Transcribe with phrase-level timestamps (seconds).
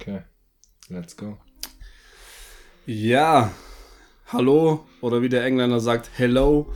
[0.00, 0.22] Okay,
[0.88, 1.36] let's go.
[2.86, 3.52] Ja,
[4.28, 6.72] hallo oder wie der Engländer sagt, hello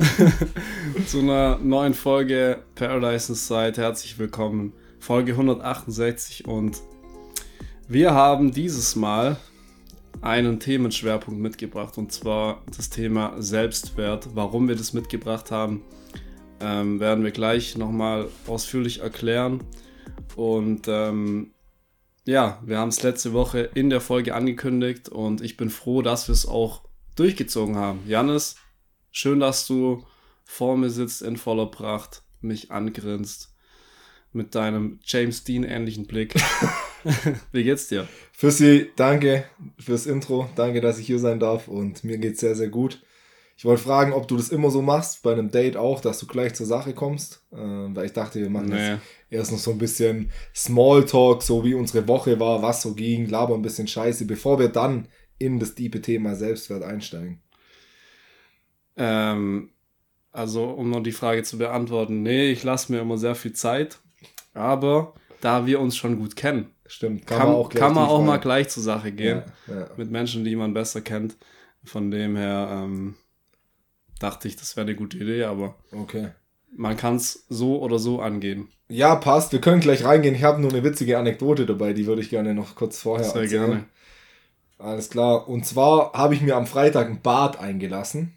[1.06, 3.80] zu einer neuen Folge Paradise Inside.
[3.80, 6.78] Herzlich willkommen, Folge 168 und
[7.86, 9.36] wir haben dieses Mal
[10.20, 14.30] einen Themenschwerpunkt mitgebracht und zwar das Thema Selbstwert.
[14.34, 15.84] Warum wir das mitgebracht haben,
[16.58, 19.62] ähm, werden wir gleich nochmal ausführlich erklären.
[20.34, 21.52] Und ähm,
[22.26, 26.28] ja, wir haben es letzte Woche in der Folge angekündigt und ich bin froh, dass
[26.28, 26.82] wir es auch
[27.14, 28.00] durchgezogen haben.
[28.06, 28.56] Janis,
[29.12, 30.04] schön, dass du
[30.44, 33.54] vor mir sitzt in voller Pracht, mich angrinst
[34.32, 36.34] mit deinem James Dean ähnlichen Blick.
[37.52, 38.08] Wie geht's dir?
[38.32, 39.44] Fürsi, danke
[39.78, 40.50] fürs Intro.
[40.56, 43.00] Danke, dass ich hier sein darf und mir geht's sehr, sehr gut.
[43.58, 46.26] Ich wollte fragen, ob du das immer so machst, bei einem Date auch, dass du
[46.26, 47.42] gleich zur Sache kommst.
[47.52, 48.90] Äh, weil ich dachte, wir machen nee.
[48.90, 53.28] jetzt erst noch so ein bisschen Smalltalk, so wie unsere Woche war, was so ging,
[53.28, 57.40] laber ein bisschen Scheiße, bevor wir dann in das tiefe Thema Selbstwert einsteigen.
[58.96, 59.70] Ähm,
[60.32, 63.98] also, um noch die Frage zu beantworten, nee, ich lasse mir immer sehr viel Zeit,
[64.52, 68.22] aber da wir uns schon gut kennen, Stimmt, kann, kann man auch, kann man auch
[68.22, 69.42] mal gleich zur Sache gehen.
[69.66, 69.90] Ja, ja.
[69.96, 71.36] Mit Menschen, die man besser kennt.
[71.84, 73.14] Von dem her, ähm,
[74.18, 76.28] dachte ich, das wäre eine gute Idee, aber okay.
[76.74, 78.68] man kann es so oder so angehen.
[78.88, 79.52] Ja, passt.
[79.52, 80.34] Wir können gleich reingehen.
[80.34, 83.42] Ich habe nur eine witzige Anekdote dabei, die würde ich gerne noch kurz vorher Sehr
[83.42, 83.66] erzählen.
[83.66, 83.84] gerne.
[84.78, 85.48] Alles klar.
[85.48, 88.34] Und zwar habe ich mir am Freitag ein Bad eingelassen.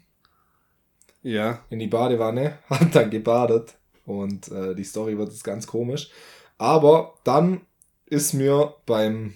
[1.22, 1.60] Ja.
[1.68, 6.10] In die Badewanne, hat dann gebadet und äh, die Story wird jetzt ganz komisch.
[6.58, 7.62] Aber dann
[8.06, 9.34] ist mir beim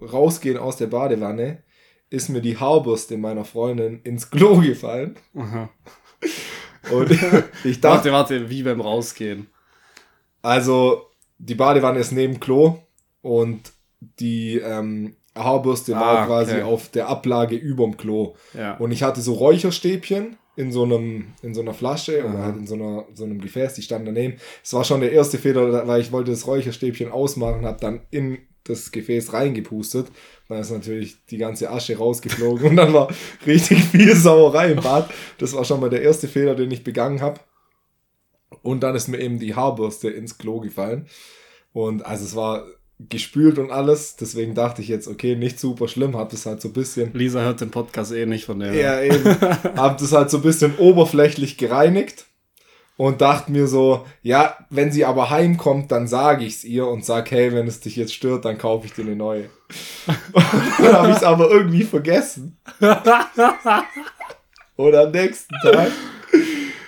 [0.00, 1.62] Rausgehen aus der Badewanne
[2.10, 5.16] ist mir die Haarbürste meiner Freundin ins Klo gefallen.
[5.34, 5.68] Aha.
[6.90, 7.10] Und
[7.64, 8.12] ich dachte.
[8.12, 9.48] Warte, warte, wie beim Rausgehen.
[10.42, 12.78] Also, die Badewanne ist neben Klo
[13.22, 13.72] und
[14.20, 16.62] die ähm, Haarbürste ah, war quasi okay.
[16.62, 18.34] auf der Ablage überm Klo.
[18.54, 18.76] Ja.
[18.76, 22.30] Und ich hatte so Räucherstäbchen in so einem in so einer Flasche Aha.
[22.30, 24.38] oder halt in so einer so einem Gefäß, die standen daneben.
[24.64, 28.38] Es war schon der erste Fehler, weil ich wollte das Räucherstäbchen ausmachen, habe dann in
[28.68, 30.08] das Gefäß reingepustet.
[30.48, 33.08] Dann ist natürlich die ganze Asche rausgeflogen und dann war
[33.46, 35.10] richtig viel Sauerei im Bad.
[35.38, 37.40] Das war schon mal der erste Fehler, den ich begangen habe.
[38.62, 41.06] Und dann ist mir eben die Haarbürste ins Klo gefallen.
[41.72, 42.66] Und also es war
[42.98, 44.16] gespült und alles.
[44.16, 47.12] Deswegen dachte ich jetzt, okay, nicht super schlimm, hab das halt so ein bisschen.
[47.12, 48.74] Lisa hört den Podcast eh nicht von der.
[48.74, 49.24] Ja, eben.
[49.76, 52.26] hab das halt so ein bisschen oberflächlich gereinigt
[52.96, 57.30] und dachte mir so, ja, wenn sie aber heimkommt, dann sage ich's ihr und sag,
[57.30, 59.50] hey, wenn es dich jetzt stört, dann kaufe ich dir eine neue.
[60.78, 62.58] dann habe ich es aber irgendwie vergessen.
[64.76, 65.90] und am nächsten Tag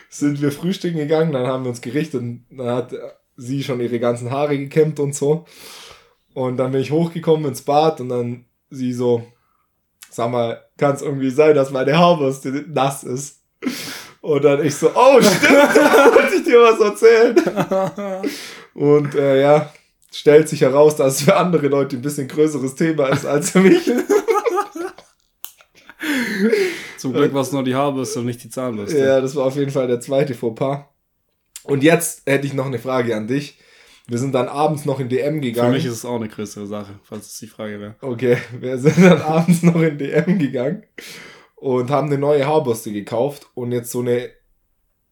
[0.08, 2.94] sind wir frühstücken gegangen, dann haben wir uns gerichtet und dann hat
[3.36, 5.44] sie schon ihre ganzen Haare gekämmt und so.
[6.34, 9.26] Und dann bin ich hochgekommen ins Bad und dann sie so,
[10.10, 13.42] sag mal, kann es irgendwie sein, dass meine Haarbürste nass ist?
[14.20, 15.74] Und dann ich so, oh, stimmt,
[16.14, 17.36] wollte ich dir was erzählen.
[18.74, 19.72] Und äh, ja,
[20.12, 23.60] stellt sich heraus, dass es für andere Leute ein bisschen größeres Thema ist als für
[23.60, 23.90] mich.
[26.96, 28.98] Zum Glück war es nur die Haarbürste und nicht die Zahnbürste.
[28.98, 30.84] Ja, das war auf jeden Fall der zweite Fauxpas.
[31.62, 33.58] Und jetzt hätte ich noch eine Frage an dich.
[34.08, 35.72] Wir sind dann abends noch in DM gegangen.
[35.72, 37.94] Für mich ist es auch eine größere Sache, falls es die Frage wäre.
[38.00, 40.82] Okay, wir sind dann abends noch in DM gegangen
[41.60, 44.30] und haben eine neue Haarbürste gekauft und jetzt so eine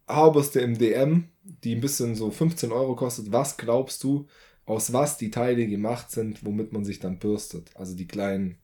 [0.06, 3.32] Haarbürste im DM, die ein bisschen so 15 Euro kostet.
[3.32, 4.26] Was glaubst du,
[4.64, 7.70] aus was die Teile gemacht sind, womit man sich dann bürstet?
[7.74, 8.58] Also die kleinen,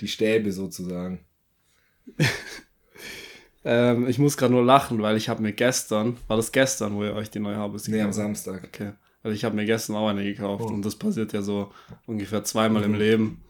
[0.00, 1.24] die Stäbe sozusagen.
[3.64, 7.04] ähm, ich muss gerade nur lachen, weil ich habe mir gestern, war das gestern, wo
[7.04, 8.16] ihr euch die neue Haarbürste gekauft habt?
[8.16, 8.64] Nee, am Samstag.
[8.64, 8.92] Okay.
[9.22, 10.72] Also ich habe mir gestern auch eine gekauft oh.
[10.72, 11.72] und das passiert ja so
[12.06, 12.94] ungefähr zweimal mhm.
[12.94, 13.44] im Leben.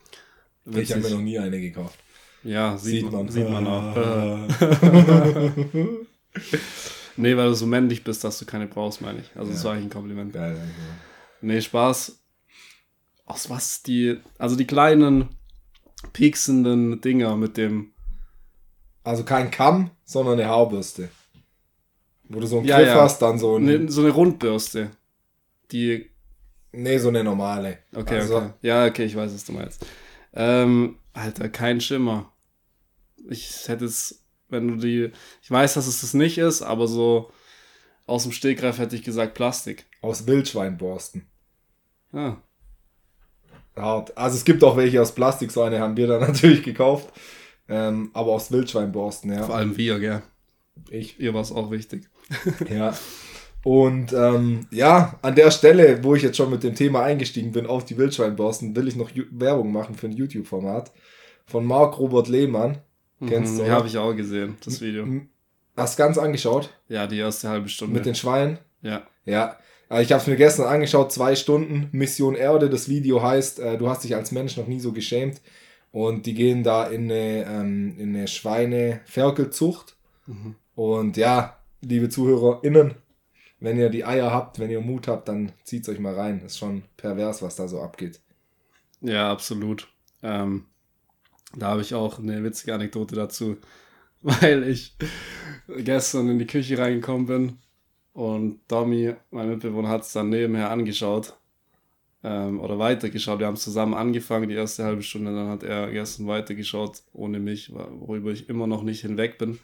[0.64, 0.82] Witzig.
[0.82, 1.98] Ich habe mir noch nie eine gekauft.
[2.42, 3.28] Ja, sieht, sieht man.
[3.28, 3.94] Sieht man auch.
[7.16, 9.30] nee, weil du so männlich bist, dass du keine brauchst, meine ich.
[9.34, 9.54] Also ja.
[9.54, 10.32] das war eigentlich ein Kompliment.
[10.32, 10.72] Geil, danke.
[11.42, 12.18] Nee, Spaß.
[13.26, 15.28] Aus was die, also die kleinen
[16.12, 17.92] pieksenden Dinger mit dem.
[19.04, 21.08] Also kein Kamm, sondern eine Haarbürste.
[22.24, 23.00] Wo du so einen ja, Griff ja.
[23.02, 23.64] hast, dann so ein.
[23.64, 24.90] Ne, so eine Rundbürste.
[25.72, 26.10] Die.
[26.72, 27.78] Nee, so eine normale.
[27.94, 28.50] Okay, also, okay.
[28.62, 29.84] Ja, okay, ich weiß, was du meinst.
[30.32, 32.29] Ähm, Alter, kein Schimmer.
[33.28, 35.12] Ich hätte es, wenn du die.
[35.42, 37.30] Ich weiß, dass es das nicht ist, aber so
[38.06, 39.86] aus dem Stegreif hätte ich gesagt Plastik.
[40.00, 41.26] Aus Wildschweinborsten.
[42.12, 42.36] Ah.
[43.76, 44.16] Hart.
[44.16, 47.12] Also es gibt auch welche aus Plastik, so eine haben wir dann natürlich gekauft.
[47.68, 49.44] Ähm, aber aus Wildschweinborsten, ja.
[49.44, 50.22] Vor allem wir, gell?
[50.90, 51.20] Ich.
[51.20, 52.08] Ihr war es auch wichtig.
[52.68, 52.94] ja.
[53.62, 57.66] Und ähm, ja, an der Stelle, wo ich jetzt schon mit dem Thema eingestiegen bin,
[57.66, 60.92] auf die Wildschweinborsten, will ich noch Ju Werbung machen für ein YouTube-Format
[61.46, 62.78] von Marc Robert Lehmann.
[63.26, 63.64] Kennst mhm, du?
[63.66, 65.06] Ja, habe ich auch gesehen, das Video.
[65.76, 66.70] Hast du ganz angeschaut?
[66.88, 67.94] Ja, die erste halbe Stunde.
[67.94, 68.58] Mit den Schweinen?
[68.82, 69.06] Ja.
[69.24, 69.58] Ja.
[69.98, 72.70] Ich habe es mir gestern angeschaut, zwei Stunden, Mission Erde.
[72.70, 75.40] Das Video heißt, äh, du hast dich als Mensch noch nie so geschämt.
[75.90, 79.96] Und die gehen da in eine, ähm, in eine Schweine-Ferkelzucht.
[80.26, 80.54] Mhm.
[80.76, 82.94] Und ja, liebe ZuhörerInnen,
[83.58, 86.40] wenn ihr die Eier habt, wenn ihr Mut habt, dann zieht euch mal rein.
[86.42, 88.20] Ist schon pervers, was da so abgeht.
[89.00, 89.88] Ja, absolut.
[90.22, 90.66] Ähm,
[91.54, 93.56] da habe ich auch eine witzige Anekdote dazu,
[94.22, 94.96] weil ich
[95.78, 97.58] gestern in die Küche reingekommen bin
[98.12, 101.34] und Domi, mein Mitbewohner, hat es dann nebenher angeschaut
[102.22, 103.38] ähm, oder weitergeschaut.
[103.38, 107.72] Wir haben zusammen angefangen, die erste halbe Stunde, dann hat er gestern weitergeschaut ohne mich,
[107.72, 109.58] worüber ich immer noch nicht hinweg bin.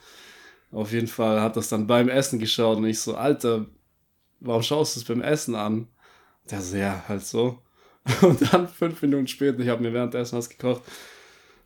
[0.72, 3.66] Auf jeden Fall hat das dann beim Essen geschaut und ich so, Alter,
[4.40, 5.88] warum schaust du es beim Essen an?
[6.50, 7.58] Der so, ja, halt so.
[8.22, 10.82] Und dann fünf Minuten später, ich habe mir währenddessen was gekocht,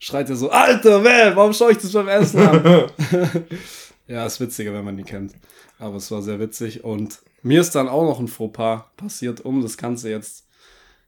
[0.00, 2.90] schreit er so, Alter, wer, warum schaue ich das beim Essen an?
[4.08, 5.34] ja, ist witziger, wenn man die kennt.
[5.78, 9.62] Aber es war sehr witzig und mir ist dann auch noch ein Fauxpas passiert, um
[9.62, 10.46] das Ganze jetzt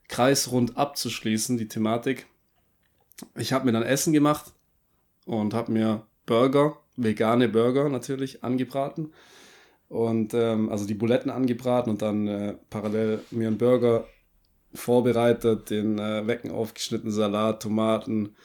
[0.07, 2.27] kreisrund abzuschließen, die Thematik.
[3.35, 4.53] Ich habe mir dann Essen gemacht
[5.25, 9.11] und habe mir Burger, vegane Burger natürlich, angebraten
[9.89, 14.07] und ähm, also die Buletten angebraten und dann äh, parallel mir einen Burger
[14.73, 18.35] vorbereitet, den äh, Wecken aufgeschnitten, Salat, Tomaten,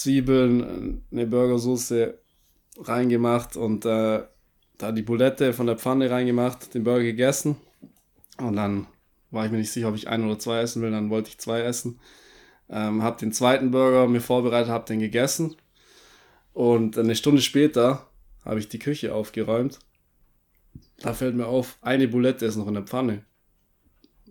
[0.00, 2.18] Zwiebeln, eine Burgersoße
[2.78, 4.22] reingemacht und äh,
[4.78, 7.56] da die Bulette von der Pfanne reingemacht, den Burger gegessen
[8.38, 8.86] und dann
[9.30, 11.38] war ich mir nicht sicher, ob ich ein oder zwei essen will, dann wollte ich
[11.38, 12.00] zwei essen.
[12.68, 15.56] Ähm, hab den zweiten Burger mir vorbereitet, hab den gegessen
[16.52, 18.06] und eine Stunde später
[18.44, 19.78] habe ich die Küche aufgeräumt
[21.00, 23.24] da fällt mir auf, eine Bulette ist noch in der Pfanne.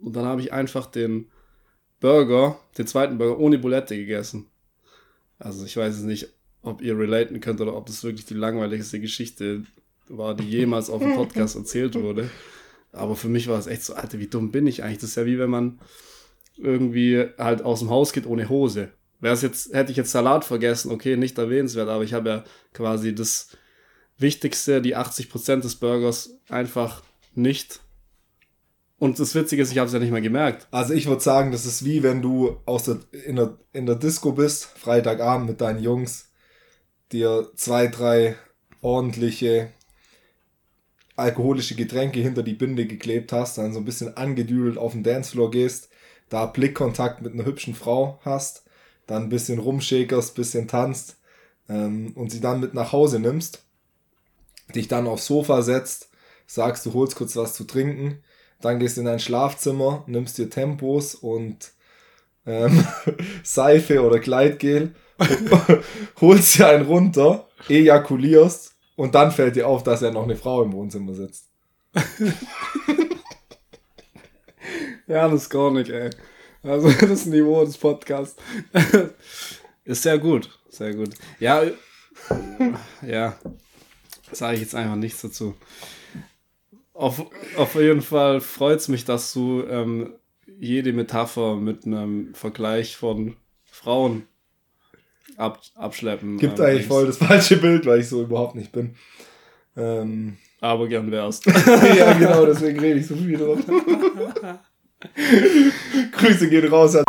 [0.02, 1.30] Und dann habe ich einfach den
[2.00, 4.49] Burger, den zweiten Burger ohne Bulette gegessen.
[5.40, 6.28] Also ich weiß es nicht,
[6.62, 9.64] ob ihr relaten könnt oder ob das wirklich die langweiligste Geschichte
[10.08, 12.30] war, die jemals auf dem Podcast erzählt wurde.
[12.92, 15.00] Aber für mich war es echt so, Alter, wie dumm bin ich eigentlich?
[15.00, 15.80] Das ist ja wie wenn man
[16.58, 18.92] irgendwie halt aus dem Haus geht ohne Hose.
[19.22, 22.44] Wäre es jetzt, hätte ich jetzt Salat vergessen, okay, nicht erwähnenswert, aber ich habe ja
[22.74, 23.50] quasi das
[24.18, 27.04] Wichtigste, die 80% des Burgers, einfach
[27.36, 27.80] nicht.
[29.00, 30.68] Und das Witzige ist, ich habe es ja nicht mal gemerkt.
[30.72, 33.96] Also ich würde sagen, das ist wie wenn du aus der, in, der, in der
[33.96, 36.30] Disco bist, Freitagabend mit deinen Jungs,
[37.12, 38.36] dir zwei, drei
[38.82, 39.72] ordentliche
[41.16, 45.52] alkoholische Getränke hinter die Binde geklebt hast, dann so ein bisschen angedüdelt auf den Dancefloor
[45.52, 45.90] gehst,
[46.30, 48.64] da Blickkontakt mit einer hübschen Frau hast,
[49.08, 51.18] dann ein bisschen rumshakerst, bisschen tanzt
[51.68, 53.64] ähm, und sie dann mit nach Hause nimmst
[54.76, 56.10] dich dann aufs Sofa setzt,
[56.48, 58.20] sagst, du holst kurz was zu trinken,
[58.62, 61.72] dann gehst in dein Schlafzimmer, nimmst dir Tempos und
[62.46, 62.86] ähm,
[63.44, 64.96] Seife oder Gleitgel,
[66.22, 70.64] holst dir einen runter, ejakulierst und dann fällt dir auf, dass ja noch eine Frau
[70.64, 71.46] im Wohnzimmer sitzt.
[75.08, 76.10] ja, das ist gar nicht, ey.
[76.62, 78.36] Also das Niveau des Podcasts.
[79.86, 81.12] ist sehr gut, sehr gut.
[81.40, 81.64] Ja,
[83.02, 83.38] ja,
[84.32, 85.56] sage ich jetzt einfach nichts dazu.
[87.00, 87.26] Auf,
[87.56, 90.16] auf jeden Fall freut es mich, dass du ähm,
[90.60, 94.28] jede Metapher mit einem Vergleich von Frauen
[95.38, 96.38] ab, abschleppen.
[96.40, 98.96] Gibt ähm, eigentlich voll das falsche Bild, weil ich so überhaupt nicht bin.
[99.78, 101.46] Ähm, Aber gern wärst.
[101.96, 103.60] ja, genau, deswegen rede ich so viel drauf.
[106.12, 107.06] Grüße gehen raus an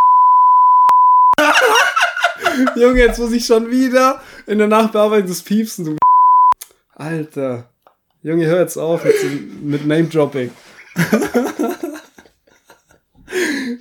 [2.76, 5.97] Junge, jetzt muss ich schon wieder in der Nachbearbeitung des Piepsen, du
[6.94, 7.70] Alter.
[8.22, 9.24] Junge, hör jetzt auf jetzt
[9.62, 10.50] mit Name-Dropping.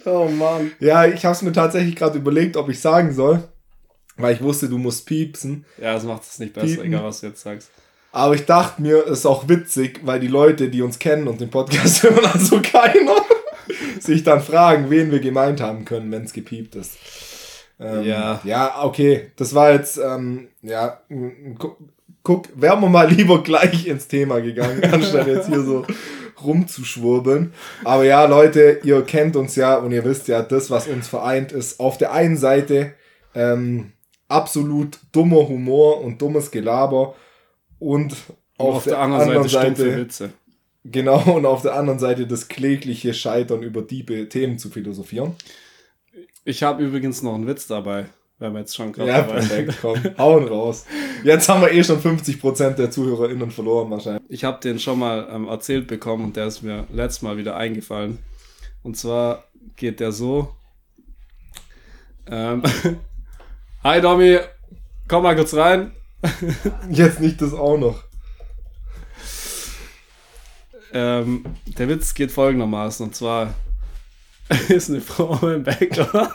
[0.06, 0.72] oh Mann.
[0.80, 3.44] Ja, ich habe es mir tatsächlich gerade überlegt, ob ich sagen soll.
[4.16, 5.66] Weil ich wusste, du musst piepsen.
[5.78, 6.86] Ja, das macht es nicht besser, Piepen.
[6.86, 7.70] egal was du jetzt sagst.
[8.12, 11.42] Aber ich dachte mir, es ist auch witzig, weil die Leute, die uns kennen und
[11.42, 13.16] den Podcast hören, also keiner,
[14.00, 16.98] sich dann fragen, wen wir gemeint haben können, wenn es gepiept ist.
[17.80, 18.42] Ähm, ja.
[18.44, 19.32] Ja, okay.
[19.36, 21.02] Das war jetzt, ähm, ja,
[22.24, 25.86] guck, wären wir mal lieber gleich ins Thema gegangen, anstatt jetzt hier so
[26.44, 27.54] rumzuschwurbeln.
[27.84, 31.52] Aber ja, Leute, ihr kennt uns ja und ihr wisst ja, das, was uns vereint,
[31.52, 32.94] ist auf der einen Seite
[33.36, 33.92] ähm,
[34.28, 37.16] absolut dummer Humor und dummes Gelaber
[37.80, 38.14] und,
[38.58, 40.30] auf, auf, der, der anderen, anderen Seite, Seite Witze.
[40.86, 45.36] Genau, und auf der anderen Seite das klägliche Scheitern über diebe Themen zu philosophieren.
[46.46, 48.06] Ich habe übrigens noch einen Witz dabei,
[48.40, 50.86] wenn wir jetzt schon gerade ja, perfekt, komm, hauen raus.
[51.24, 54.24] Jetzt haben wir eh schon 50% der ZuhörerInnen verloren wahrscheinlich.
[54.30, 57.58] Ich habe den schon mal ähm, erzählt bekommen und der ist mir letztes Mal wieder
[57.58, 58.20] eingefallen.
[58.82, 59.44] Und zwar
[59.76, 60.56] geht der so.
[62.28, 62.64] Ähm,
[63.84, 64.40] Hi Domi,
[65.08, 65.92] komm mal kurz rein.
[66.90, 68.04] Jetzt nicht das auch noch.
[70.92, 73.54] Ähm, der Witz geht folgendermaßen und zwar
[74.70, 76.34] ist eine Frau beim Bäcker.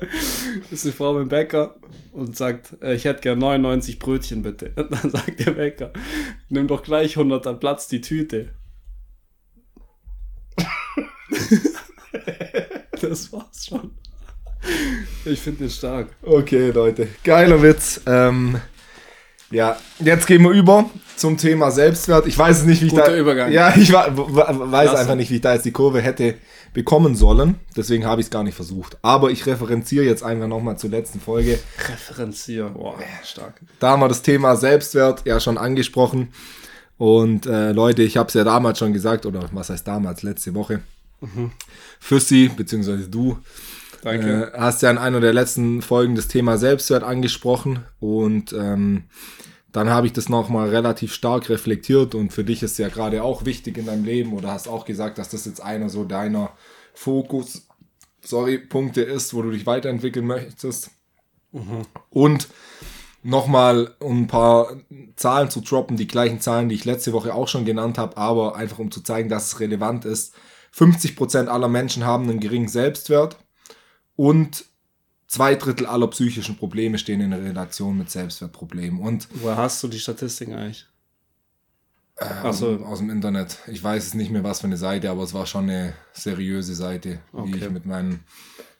[0.70, 1.76] ist eine Frau beim Bäcker
[2.12, 4.72] und sagt, äh, ich hätte gern 99 Brötchen bitte.
[4.76, 5.92] Und dann sagt der Bäcker,
[6.48, 8.50] nimm doch gleich 100, dann platzt die Tüte.
[13.00, 13.90] das war's schon.
[15.24, 16.08] Ich finde den stark.
[16.22, 17.08] Okay, Leute.
[17.22, 18.00] Geiler Witz.
[18.06, 18.60] Ähm,
[19.54, 22.26] ja, jetzt gehen wir über zum Thema Selbstwert.
[22.26, 23.16] Ich weiß es nicht, wie ich Guter da.
[23.16, 23.52] Übergang.
[23.52, 24.98] Ja, ich weiß Klasse.
[24.98, 26.34] einfach nicht, wie ich da jetzt die Kurve hätte
[26.72, 27.54] bekommen sollen.
[27.76, 28.98] Deswegen habe ich es gar nicht versucht.
[29.02, 31.60] Aber ich referenziere jetzt einfach nochmal zur letzten Folge.
[31.88, 32.70] Referenzier.
[32.70, 33.60] Boah, stark.
[33.78, 36.32] Da haben wir das Thema Selbstwert ja schon angesprochen.
[36.98, 40.52] Und äh, Leute, ich habe es ja damals schon gesagt, oder was heißt damals, letzte
[40.54, 40.80] Woche.
[42.00, 43.38] Füssi, beziehungsweise du,
[44.04, 44.52] Danke.
[44.52, 47.84] äh, hast ja in einer der letzten Folgen das Thema Selbstwert angesprochen.
[48.00, 49.04] Und ähm,
[49.72, 52.14] dann habe ich das nochmal relativ stark reflektiert.
[52.14, 55.18] Und für dich ist ja gerade auch wichtig in deinem Leben, oder hast auch gesagt,
[55.18, 56.50] dass das jetzt einer so deiner
[56.92, 57.66] Fokus,
[58.22, 60.90] sorry, Punkte ist, wo du dich weiterentwickeln möchtest.
[62.10, 62.48] Und
[63.22, 64.76] nochmal um ein paar
[65.16, 68.56] Zahlen zu droppen, die gleichen Zahlen, die ich letzte Woche auch schon genannt habe, aber
[68.56, 70.34] einfach um zu zeigen, dass es relevant ist.
[70.76, 73.38] 50% aller Menschen haben einen geringen Selbstwert
[74.16, 74.64] und
[75.26, 79.00] zwei Drittel aller psychischen Probleme stehen in Relation mit Selbstwertproblemen.
[79.00, 80.86] Und Woher hast du die Statistiken eigentlich?
[82.16, 82.76] äh, Ach aus, so.
[82.76, 83.58] dem- aus dem Internet.
[83.66, 86.74] Ich weiß es nicht mehr, was für eine Seite, aber es war schon eine seriöse
[86.74, 87.56] Seite, die Okay.
[87.64, 88.22] ich mit meinen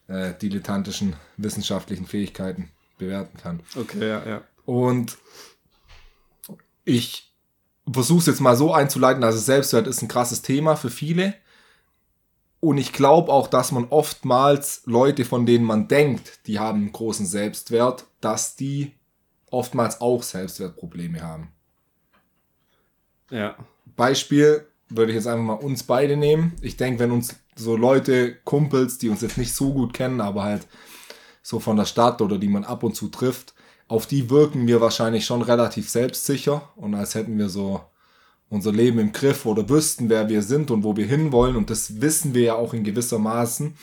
[0.06, 3.60] äh, dilettantischen wissenschaftlichen Fähigkeiten bewerten kann.
[3.74, 4.42] Okay, ja, ja.
[4.66, 5.16] Und
[6.84, 7.32] ich
[7.90, 11.34] versuche es jetzt mal so einzuleiten, also Selbstwert ist ein krasses Thema für viele.
[12.64, 16.92] Und ich glaube auch, dass man oftmals Leute, von denen man denkt, die haben einen
[16.92, 18.92] großen Selbstwert, dass die
[19.50, 21.52] oftmals auch Selbstwertprobleme haben.
[23.28, 23.54] Ja.
[23.85, 26.56] Beispiel würde ich jetzt einfach mal uns beide nehmen.
[26.62, 30.44] Ich denke, wenn uns so Leute, Kumpels, die uns jetzt nicht so gut kennen, aber
[30.44, 30.66] halt
[31.42, 33.52] so von der Stadt oder die man ab und zu trifft,
[33.88, 37.83] auf die wirken wir wahrscheinlich schon relativ selbstsicher und als hätten wir so
[38.48, 42.00] unser Leben im Griff oder wüssten, wer wir sind und wo wir hinwollen und das
[42.00, 43.74] wissen wir ja auch in gewisser Maßen.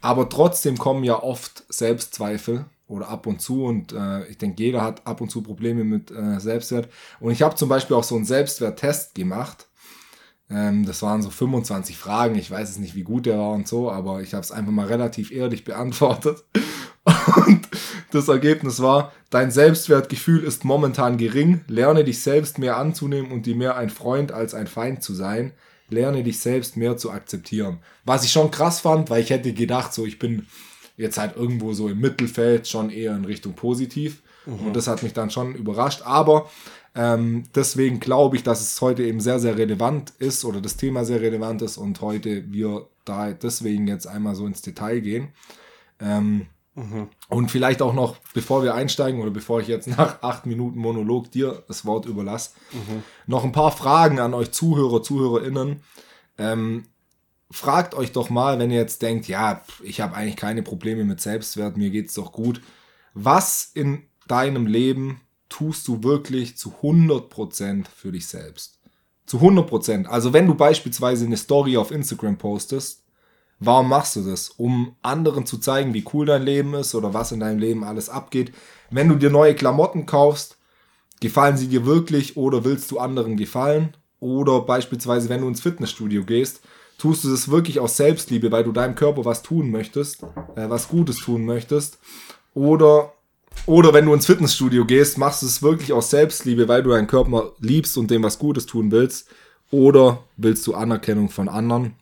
[0.00, 4.82] Aber trotzdem kommen ja oft Selbstzweifel oder ab und zu und äh, ich denke, jeder
[4.82, 6.88] hat ab und zu Probleme mit äh, Selbstwert.
[7.20, 9.66] Und ich habe zum Beispiel auch so einen Selbstwerttest gemacht.
[10.48, 12.36] Ähm, das waren so 25 Fragen.
[12.36, 14.72] Ich weiß es nicht, wie gut der war und so, aber ich habe es einfach
[14.72, 16.44] mal relativ ehrlich beantwortet.
[17.46, 17.68] Und
[18.10, 21.60] das Ergebnis war, dein Selbstwertgefühl ist momentan gering.
[21.68, 25.52] Lerne dich selbst mehr anzunehmen und dir mehr ein Freund als ein Feind zu sein.
[25.88, 27.78] Lerne dich selbst mehr zu akzeptieren.
[28.04, 30.46] Was ich schon krass fand, weil ich hätte gedacht, so ich bin
[30.96, 34.22] jetzt halt irgendwo so im Mittelfeld schon eher in Richtung positiv.
[34.46, 36.02] Und das hat mich dann schon überrascht.
[36.04, 36.48] Aber
[36.94, 41.04] ähm, deswegen glaube ich, dass es heute eben sehr, sehr relevant ist oder das Thema
[41.04, 45.28] sehr relevant ist und heute wir da deswegen jetzt einmal so ins Detail gehen.
[46.00, 46.46] Ähm,
[47.30, 51.30] und vielleicht auch noch, bevor wir einsteigen oder bevor ich jetzt nach acht Minuten Monolog
[51.30, 52.50] dir das Wort überlasse,
[53.26, 55.80] noch ein paar Fragen an euch Zuhörer, ZuhörerInnen.
[56.36, 56.84] Ähm,
[57.50, 61.20] fragt euch doch mal, wenn ihr jetzt denkt, ja, ich habe eigentlich keine Probleme mit
[61.20, 62.60] Selbstwert, mir geht's doch gut.
[63.14, 68.80] Was in deinem Leben tust du wirklich zu 100% für dich selbst?
[69.24, 70.06] Zu 100%.
[70.06, 73.05] Also wenn du beispielsweise eine Story auf Instagram postest,
[73.58, 74.50] warum machst du das?
[74.50, 78.08] Um anderen zu zeigen, wie cool dein Leben ist oder was in deinem Leben alles
[78.08, 78.52] abgeht.
[78.90, 80.56] Wenn du dir neue Klamotten kaufst,
[81.20, 83.96] gefallen sie dir wirklich oder willst du anderen gefallen?
[84.20, 86.60] Oder beispielsweise, wenn du ins Fitnessstudio gehst,
[86.98, 90.22] tust du das wirklich aus Selbstliebe, weil du deinem Körper was tun möchtest,
[90.54, 91.98] äh, was Gutes tun möchtest.
[92.54, 93.12] Oder,
[93.66, 97.06] oder wenn du ins Fitnessstudio gehst, machst du es wirklich aus Selbstliebe, weil du deinen
[97.06, 99.28] Körper liebst und dem was Gutes tun willst.
[99.70, 101.96] Oder willst du Anerkennung von anderen?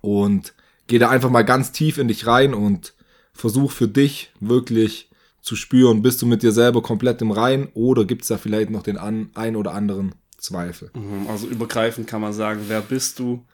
[0.00, 0.54] Und
[0.86, 2.94] geh da einfach mal ganz tief in dich rein und
[3.32, 5.10] versuch für dich wirklich
[5.40, 8.70] zu spüren, bist du mit dir selber komplett im Rein oder gibt es da vielleicht
[8.70, 10.90] noch den an, ein oder anderen Zweifel?
[10.94, 13.44] Mhm, Also übergreifend kann man sagen, wer bist du,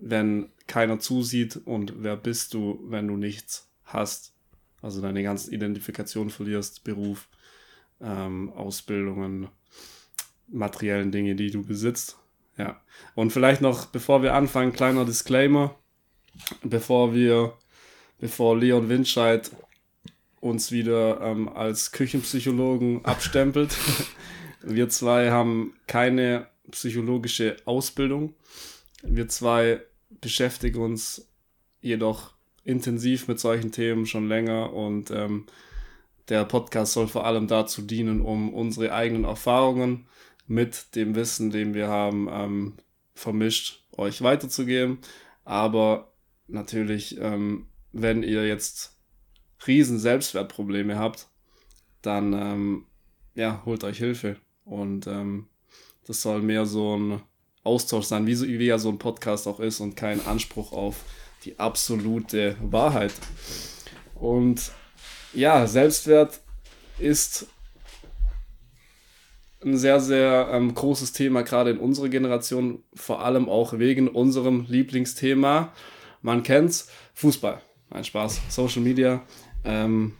[0.00, 4.32] wenn keiner zusieht und wer bist du, wenn du nichts hast.
[4.80, 7.28] Also deine ganzen Identifikationen verlierst, Beruf,
[8.00, 9.48] ähm, Ausbildungen,
[10.46, 12.16] materiellen Dinge, die du besitzt.
[12.58, 12.80] Ja.
[13.14, 15.74] Und vielleicht noch, bevor wir anfangen, kleiner Disclaimer.
[16.62, 17.54] Bevor wir,
[18.18, 19.50] bevor Leon Windscheid
[20.40, 23.76] uns wieder ähm, als Küchenpsychologen abstempelt.
[24.62, 28.34] Wir zwei haben keine psychologische Ausbildung.
[29.02, 29.80] Wir zwei
[30.20, 31.28] beschäftigen uns
[31.80, 32.32] jedoch
[32.64, 35.46] intensiv mit solchen Themen schon länger und ähm,
[36.28, 40.06] der Podcast soll vor allem dazu dienen, um unsere eigenen Erfahrungen
[40.48, 42.74] mit dem Wissen, den wir haben, ähm,
[43.14, 44.98] vermischt euch weiterzugeben.
[45.44, 46.12] Aber
[46.46, 48.96] natürlich, ähm, wenn ihr jetzt
[49.66, 51.28] riesen Selbstwertprobleme habt,
[52.02, 52.86] dann ähm,
[53.34, 54.36] ja, holt euch Hilfe.
[54.64, 55.48] Und ähm,
[56.06, 57.22] das soll mehr so ein
[57.64, 60.96] Austausch sein, wie, so, wie ja so ein Podcast auch ist und kein Anspruch auf
[61.44, 63.12] die absolute Wahrheit.
[64.14, 64.72] Und
[65.32, 66.40] ja, Selbstwert
[66.98, 67.46] ist
[69.64, 74.66] ein sehr, sehr ähm, großes Thema, gerade in unserer Generation, vor allem auch wegen unserem
[74.68, 75.72] Lieblingsthema.
[76.22, 77.60] Man kennt's, Fußball.
[77.90, 79.24] Ein Spaß, Social Media.
[79.64, 80.14] Ähm,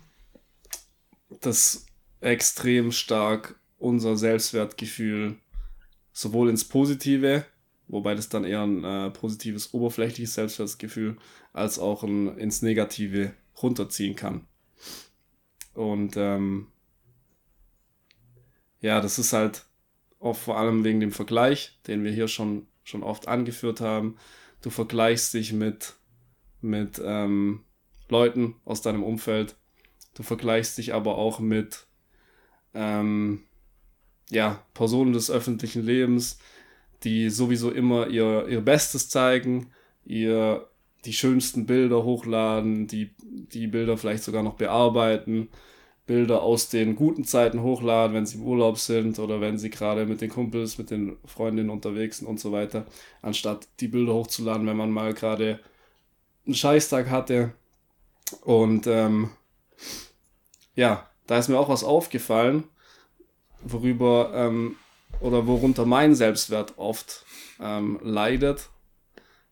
[1.41, 1.87] das
[2.21, 5.37] extrem stark unser Selbstwertgefühl
[6.13, 7.45] sowohl ins Positive,
[7.87, 11.17] wobei das dann eher ein äh, positives, oberflächliches Selbstwertgefühl,
[11.53, 14.47] als auch ein, ins Negative runterziehen kann.
[15.75, 16.69] Und ähm,
[18.81, 19.67] ja, das ist halt
[20.21, 24.17] auch vor allem wegen dem Vergleich, den wir hier schon, schon oft angeführt haben.
[24.63, 25.95] Du vergleichst dich mit,
[26.61, 27.65] mit ähm,
[28.09, 29.57] Leuten aus deinem Umfeld.
[30.15, 31.87] Du vergleichst dich aber auch mit
[32.75, 33.45] ähm,
[34.31, 36.39] ja, Personen des öffentlichen Lebens,
[37.05, 39.71] die sowieso immer ihr, ihr Bestes zeigen,
[40.05, 40.69] ihr
[41.05, 45.49] die schönsten Bilder hochladen, die, die Bilder vielleicht sogar noch bearbeiten,
[46.09, 50.07] Bilder aus den guten Zeiten hochladen, wenn sie im Urlaub sind oder wenn sie gerade
[50.07, 52.87] mit den Kumpels, mit den Freundinnen unterwegs sind und so weiter,
[53.23, 55.61] anstatt die Bilder hochzuladen, wenn man mal gerade
[56.47, 57.53] einen Scheißtag hatte.
[58.41, 59.31] Und ähm,
[60.75, 62.65] ja, da ist mir auch was aufgefallen
[63.63, 64.77] worüber ähm,
[65.21, 67.25] oder worunter mein Selbstwert oft
[67.61, 68.69] ähm, leidet,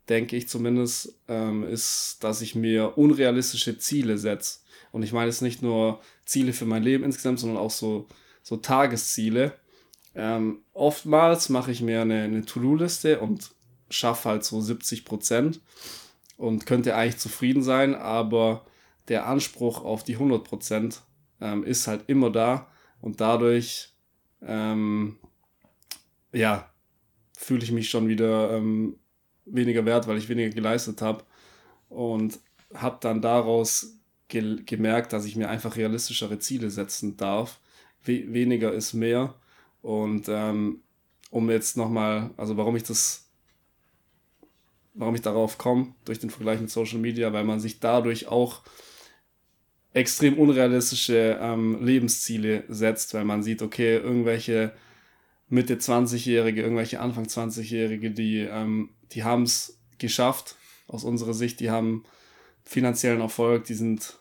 [0.09, 4.61] denke ich zumindest, ähm, ist, dass ich mir unrealistische Ziele setze.
[4.93, 8.07] Und ich meine jetzt nicht nur Ziele für mein Leben insgesamt, sondern auch so,
[8.43, 9.53] so Tagesziele.
[10.15, 13.51] Ähm, oftmals mache ich mir eine, eine To-Do-Liste und
[13.91, 15.61] schaffe halt so 70 Prozent
[16.37, 18.65] und könnte eigentlich zufrieden sein, aber
[19.09, 21.03] der Anspruch auf die 100 Prozent
[21.41, 22.67] ähm, ist halt immer da
[23.01, 23.93] und dadurch
[24.43, 25.19] ähm,
[26.33, 26.71] ja,
[27.37, 28.97] fühle ich mich schon wieder ähm,
[29.45, 31.25] weniger wert, weil ich weniger geleistet habe.
[31.89, 32.41] Und
[32.75, 37.61] habe dann daraus ge gemerkt, dass ich mir einfach realistischere Ziele setzen darf.
[38.05, 39.35] We weniger ist mehr.
[39.83, 40.81] Und ähm,
[41.31, 43.29] um jetzt nochmal, also warum ich das,
[44.95, 48.63] warum ich darauf komme, durch den Vergleich mit Social Media, weil man sich dadurch auch
[49.93, 54.73] extrem unrealistische ähm, Lebensziele setzt, weil man sieht, okay, irgendwelche
[55.49, 61.71] Mitte 20-Jährige, irgendwelche Anfang 20-Jährige, die, ähm, die haben es geschafft, aus unserer Sicht, die
[61.71, 62.05] haben
[62.67, 64.19] finanziellen Erfolg, die sind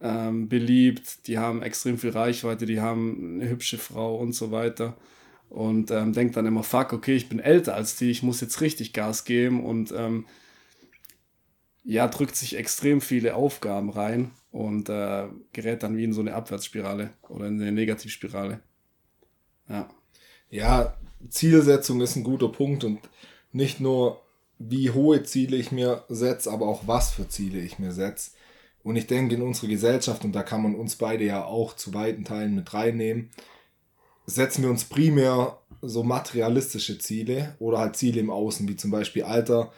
[0.00, 4.96] ähm, beliebt, die haben extrem viel Reichweite, die haben eine hübsche Frau und so weiter.
[5.48, 8.60] Und ähm, denkt dann immer, fuck, okay, ich bin älter als die, ich muss jetzt
[8.60, 10.26] richtig Gas geben und ähm,
[11.84, 16.34] ja, drückt sich extrem viele Aufgaben rein und äh, gerät dann wie in so eine
[16.34, 18.60] Abwärtsspirale oder in eine Negativspirale.
[19.68, 19.88] Ja.
[20.50, 20.96] Ja,
[21.28, 23.00] Zielsetzung ist ein guter Punkt und
[23.52, 24.23] nicht nur,
[24.58, 28.32] wie hohe Ziele ich mir setze, aber auch was für Ziele ich mir setze.
[28.82, 31.94] Und ich denke, in unserer Gesellschaft, und da kann man uns beide ja auch zu
[31.94, 33.30] weiten Teilen mit reinnehmen,
[34.26, 39.24] setzen wir uns primär so materialistische Ziele oder halt Ziele im Außen, wie zum Beispiel
[39.24, 39.72] Alter,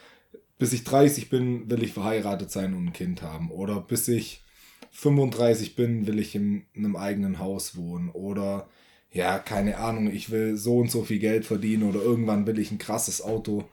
[0.59, 3.51] bis ich 30 bin, will ich verheiratet sein und ein Kind haben.
[3.51, 4.45] Oder bis ich
[4.93, 8.69] 35 bin, will ich in einem eigenen Haus wohnen oder
[9.11, 12.71] ja, keine Ahnung, ich will so und so viel Geld verdienen oder irgendwann will ich
[12.71, 13.65] ein krasses Auto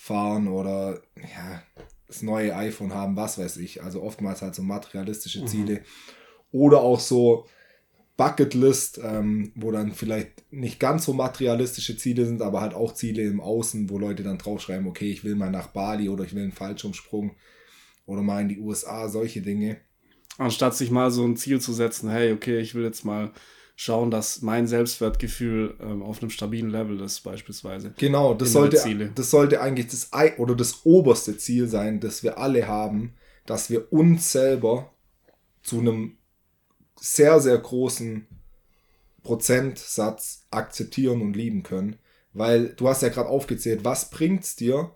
[0.00, 1.62] fahren oder ja,
[2.06, 3.82] das neue iPhone haben, was weiß ich.
[3.82, 5.46] Also oftmals halt so materialistische mhm.
[5.46, 5.80] Ziele mhm.
[6.52, 7.46] oder auch so
[8.16, 13.24] Bucketlist, ähm, wo dann vielleicht nicht ganz so materialistische Ziele sind, aber halt auch Ziele
[13.24, 16.44] im Außen, wo Leute dann draufschreiben, okay, ich will mal nach Bali oder ich will
[16.44, 17.36] einen Fallschirmsprung
[18.06, 19.82] oder mal in die USA, solche Dinge.
[20.38, 23.32] Anstatt sich mal so ein Ziel zu setzen, hey, okay, ich will jetzt mal
[23.80, 27.94] schauen, dass mein Selbstwertgefühl ähm, auf einem stabilen Level ist, beispielsweise.
[27.96, 28.76] Genau, das sollte,
[29.14, 33.14] das sollte eigentlich das oder das oberste Ziel sein, das wir alle haben,
[33.46, 34.92] dass wir uns selber
[35.62, 36.18] zu einem
[37.00, 38.26] sehr, sehr großen
[39.22, 41.96] Prozentsatz akzeptieren und lieben können.
[42.34, 44.94] Weil du hast ja gerade aufgezählt, was bringt es dir?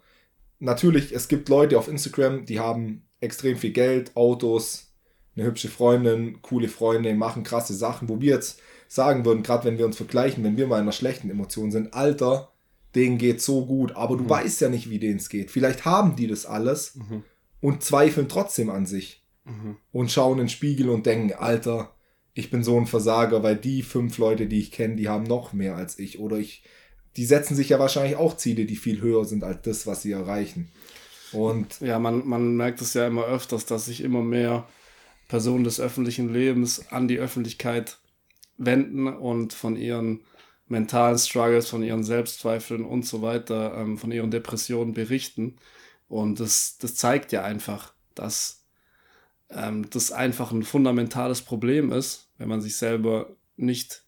[0.59, 4.93] Natürlich, es gibt Leute auf Instagram, die haben extrem viel Geld, Autos,
[5.37, 9.79] eine hübsche Freundin, coole Freunde, machen krasse Sachen, wo wir jetzt sagen würden, gerade wenn
[9.79, 12.53] wir uns vergleichen, wenn wir mal in einer schlechten Emotion sind, Alter,
[12.95, 14.31] denen geht so gut, aber du mhm.
[14.31, 15.51] weißt ja nicht, wie denen es geht.
[15.51, 17.25] Vielleicht haben die das alles mhm.
[17.61, 19.77] und zweifeln trotzdem an sich mhm.
[19.93, 21.95] und schauen in den Spiegel und denken, Alter,
[22.35, 25.53] ich bin so ein Versager, weil die fünf Leute, die ich kenne, die haben noch
[25.53, 26.19] mehr als ich.
[26.19, 26.65] Oder ich,
[27.17, 30.13] die setzen sich ja wahrscheinlich auch Ziele, die viel höher sind als das, was sie
[30.13, 30.69] erreichen.
[31.33, 34.69] Und ja, man, man merkt es ja immer öfters, dass sich immer mehr
[35.29, 37.99] Personen des öffentlichen Lebens an die Öffentlichkeit
[38.57, 40.21] wenden und von ihren
[40.67, 45.57] mentalen Struggles, von ihren Selbstzweifeln und so weiter, ähm, von ihren Depressionen berichten.
[46.09, 48.65] Und das, das zeigt ja einfach, dass
[49.51, 54.05] ähm, das einfach ein fundamentales Problem ist, wenn man sich selber nicht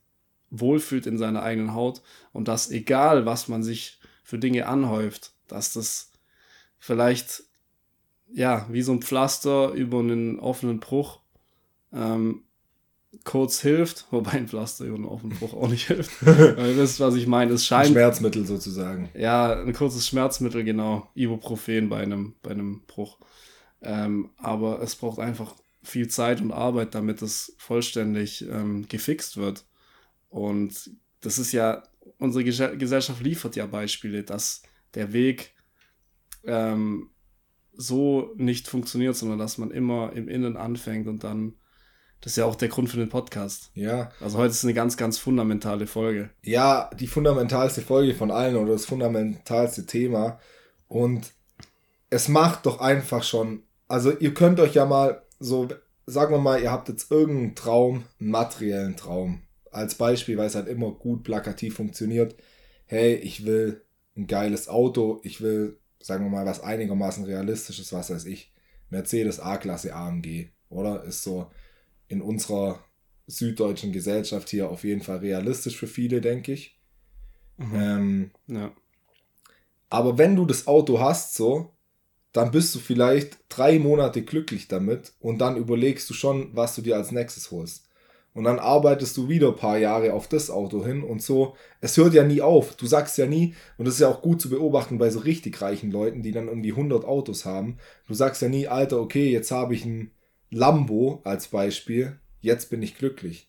[0.50, 5.72] wohlfühlt in seiner eigenen Haut und dass egal, was man sich für Dinge anhäuft, dass
[5.72, 6.12] das
[6.78, 7.44] vielleicht
[8.32, 11.20] ja wie so ein Pflaster über einen offenen Bruch
[11.92, 12.45] ähm,
[13.24, 16.10] kurz hilft, wobei ein Pflaster über einen offenen Bruch auch nicht hilft.
[16.26, 17.52] Ihr wisst, was ich meine.
[17.52, 17.88] Es scheint.
[17.88, 19.10] Ein Schmerzmittel sozusagen.
[19.14, 21.08] Ja, ein kurzes Schmerzmittel, genau.
[21.14, 23.18] Ibuprofen bei einem, bei einem Bruch.
[23.82, 29.64] Ähm, aber es braucht einfach viel Zeit und Arbeit, damit es vollständig ähm, gefixt wird.
[30.28, 31.82] Und das ist ja,
[32.18, 34.62] unsere Gesellschaft liefert ja Beispiele, dass
[34.94, 35.54] der Weg
[36.44, 37.10] ähm,
[37.72, 41.54] so nicht funktioniert, sondern dass man immer im Innen anfängt und dann,
[42.20, 43.70] das ist ja auch der Grund für den Podcast.
[43.74, 44.10] Ja.
[44.20, 46.30] Also heute ist eine ganz, ganz fundamentale Folge.
[46.42, 50.40] Ja, die fundamentalste Folge von allen oder das fundamentalste Thema.
[50.88, 51.32] Und
[52.10, 55.68] es macht doch einfach schon, also ihr könnt euch ja mal so,
[56.06, 59.42] sagen wir mal, ihr habt jetzt irgendeinen Traum, einen materiellen Traum.
[59.70, 62.34] Als Beispiel, weil es halt immer gut plakativ funktioniert.
[62.86, 63.82] Hey, ich will
[64.16, 68.52] ein geiles Auto, ich will sagen wir mal, was einigermaßen realistisch ist, was weiß ich,
[68.90, 71.02] Mercedes A-Klasse AMG, oder?
[71.04, 71.50] Ist so
[72.08, 72.80] in unserer
[73.26, 76.78] süddeutschen Gesellschaft hier auf jeden Fall realistisch für viele, denke ich.
[77.56, 77.74] Mhm.
[77.74, 78.72] Ähm, ja.
[79.88, 81.72] Aber wenn du das Auto hast, so,
[82.32, 86.82] dann bist du vielleicht drei Monate glücklich damit und dann überlegst du schon, was du
[86.82, 87.86] dir als nächstes holst.
[88.34, 91.56] Und dann arbeitest du wieder ein paar Jahre auf das Auto hin und so.
[91.80, 92.76] Es hört ja nie auf.
[92.76, 95.62] Du sagst ja nie, und das ist ja auch gut zu beobachten bei so richtig
[95.62, 97.78] reichen Leuten, die dann irgendwie 100 Autos haben.
[98.06, 100.10] Du sagst ja nie, Alter, okay, jetzt habe ich ein
[100.50, 102.18] Lambo als Beispiel.
[102.40, 103.48] Jetzt bin ich glücklich.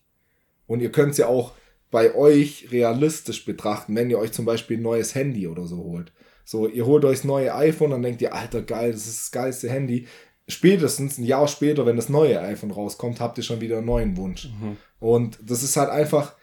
[0.66, 1.52] Und ihr könnt es ja auch
[1.90, 6.12] bei euch realistisch betrachten, wenn ihr euch zum Beispiel ein neues Handy oder so holt.
[6.44, 9.30] So, ihr holt euch das neue iPhone, dann denkt ihr, Alter, geil, das ist das
[9.30, 10.06] geilste Handy
[10.48, 14.16] spätestens ein Jahr später, wenn das neue iPhone rauskommt, habt ihr schon wieder einen neuen
[14.16, 14.46] Wunsch.
[14.46, 14.76] Mhm.
[14.98, 16.34] Und das ist halt einfach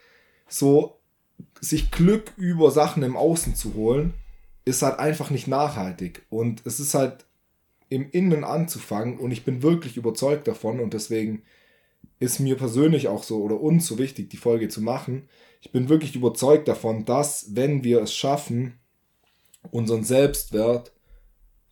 [0.48, 1.00] so,
[1.60, 4.14] sich Glück über Sachen im Außen zu holen,
[4.64, 6.24] ist halt einfach nicht nachhaltig.
[6.30, 7.26] Und es ist halt
[7.88, 11.42] im Innen anzufangen und ich bin wirklich überzeugt davon und deswegen
[12.18, 15.28] ist mir persönlich auch so oder uns so wichtig, die Folge zu machen.
[15.60, 18.74] Ich bin wirklich überzeugt davon, dass wenn wir es schaffen,
[19.70, 20.92] unseren Selbstwert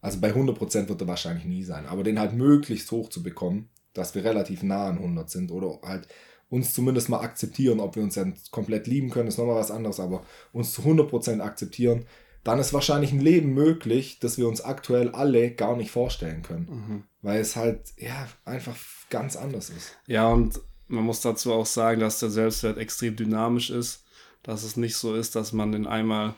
[0.04, 3.70] also bei 100% wird er wahrscheinlich nie sein, aber den halt möglichst hoch zu bekommen,
[3.94, 6.08] dass wir relativ nah an 100 sind oder halt
[6.50, 10.00] uns zumindest mal akzeptieren, ob wir uns dann komplett lieben können, ist nochmal was anderes,
[10.00, 10.22] aber
[10.52, 12.04] uns zu 100% akzeptieren,
[12.44, 16.68] dann ist wahrscheinlich ein Leben möglich, das wir uns aktuell alle gar nicht vorstellen können.
[16.70, 17.02] Mhm.
[17.22, 18.76] Weil es halt, ja, einfach
[19.08, 19.96] ganz anders ist.
[20.06, 24.04] Ja, und man muss dazu auch sagen, dass der Selbstwert extrem dynamisch ist,
[24.42, 26.34] dass es nicht so ist, dass man den einmal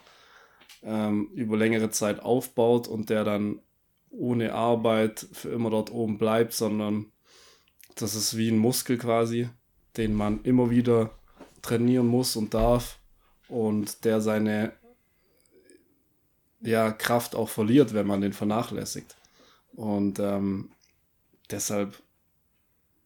[0.85, 3.59] ähm, über längere Zeit aufbaut und der dann
[4.11, 7.07] ohne Arbeit für immer dort oben bleibt, sondern
[7.97, 9.49] das ist wie ein Muskel quasi,
[9.97, 11.11] den man immer wieder
[11.62, 13.01] trainieren muss und darf
[13.49, 14.73] und der seine
[16.61, 19.16] ja, Kraft auch verliert, wenn man den vernachlässigt.
[19.75, 20.71] Und ähm,
[21.51, 22.03] deshalb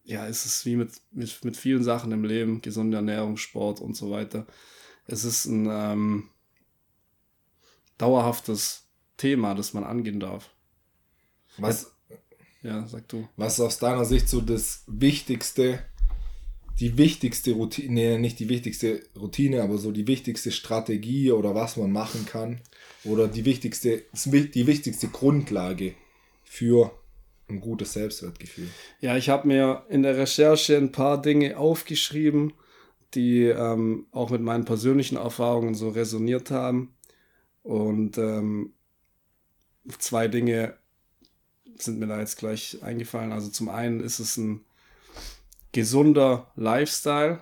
[0.05, 3.97] ja, ist es wie mit, mit, mit vielen Sachen im Leben, gesunde Ernährung, Sport und
[3.97, 4.47] so weiter.
[5.07, 6.31] Es ist ein ähm,
[7.99, 10.51] dauerhaftes Thema, das man angehen darf.
[11.59, 11.93] Was,
[12.63, 13.29] ja, sag du.
[13.37, 15.85] Was ist aus deiner Sicht so das Wichtigste,
[16.79, 21.77] die wichtigste Routine, nee, nicht die wichtigste Routine, aber so die wichtigste Strategie oder was
[21.77, 22.61] man machen kann
[23.05, 25.95] oder die wichtigste, die wichtigste Grundlage
[26.45, 26.93] für
[27.49, 28.69] ein gutes Selbstwertgefühl?
[29.01, 32.55] Ja, ich habe mir in der Recherche ein paar Dinge aufgeschrieben,
[33.15, 36.95] die ähm, auch mit meinen persönlichen Erfahrungen so resoniert haben.
[37.63, 38.73] Und ähm,
[39.99, 40.75] zwei Dinge
[41.77, 43.33] sind mir da jetzt gleich eingefallen.
[43.33, 44.65] Also zum einen ist es ein
[45.73, 47.41] gesunder Lifestyle.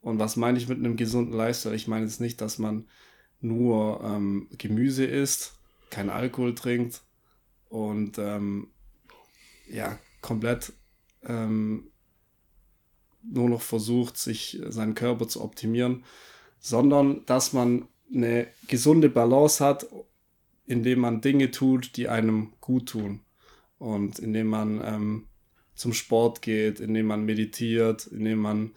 [0.00, 1.74] Und was meine ich mit einem gesunden Lifestyle?
[1.74, 2.88] Ich meine jetzt nicht, dass man
[3.40, 5.58] nur ähm, Gemüse isst,
[5.90, 7.02] kein Alkohol trinkt
[7.68, 8.68] und ähm,
[9.68, 10.72] ja, komplett
[11.24, 11.90] ähm,
[13.22, 16.04] nur noch versucht, sich seinen Körper zu optimieren,
[16.58, 19.86] sondern dass man eine gesunde Balance hat,
[20.64, 23.20] indem man Dinge tut, die einem gut tun
[23.78, 25.28] und indem man ähm,
[25.76, 28.72] zum Sport geht, indem man meditiert, indem man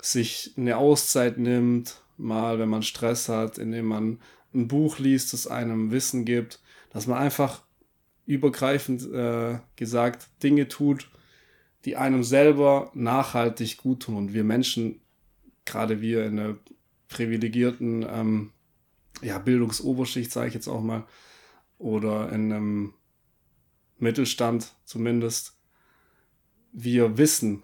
[0.00, 4.20] sich eine Auszeit nimmt, mal wenn man Stress hat, indem man
[4.54, 6.60] ein Buch liest, das einem Wissen gibt,
[6.90, 7.62] dass man einfach
[8.26, 11.10] übergreifend äh, gesagt Dinge tut,
[11.84, 14.16] die einem selber nachhaltig gut tun.
[14.16, 15.00] Und wir Menschen,
[15.64, 16.56] gerade wir in der
[17.08, 18.52] privilegierten ähm,
[19.22, 21.06] ja, Bildungsoberschicht, sage ich jetzt auch mal,
[21.78, 22.94] oder in einem
[23.98, 25.57] Mittelstand zumindest,
[26.72, 27.62] wir wissen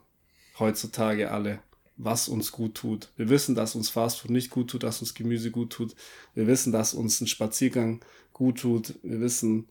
[0.59, 1.61] heutzutage alle,
[1.97, 3.13] was uns gut tut.
[3.17, 5.95] Wir wissen, dass uns Fastfood nicht gut tut, dass uns Gemüse gut tut.
[6.35, 8.95] Wir wissen, dass uns ein Spaziergang gut tut.
[9.03, 9.69] Wir wissen,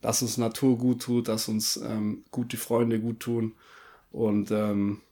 [0.00, 3.54] dass uns Natur gut tut, dass uns ähm, gute Freunde gut tun
[4.10, 5.02] und ähm,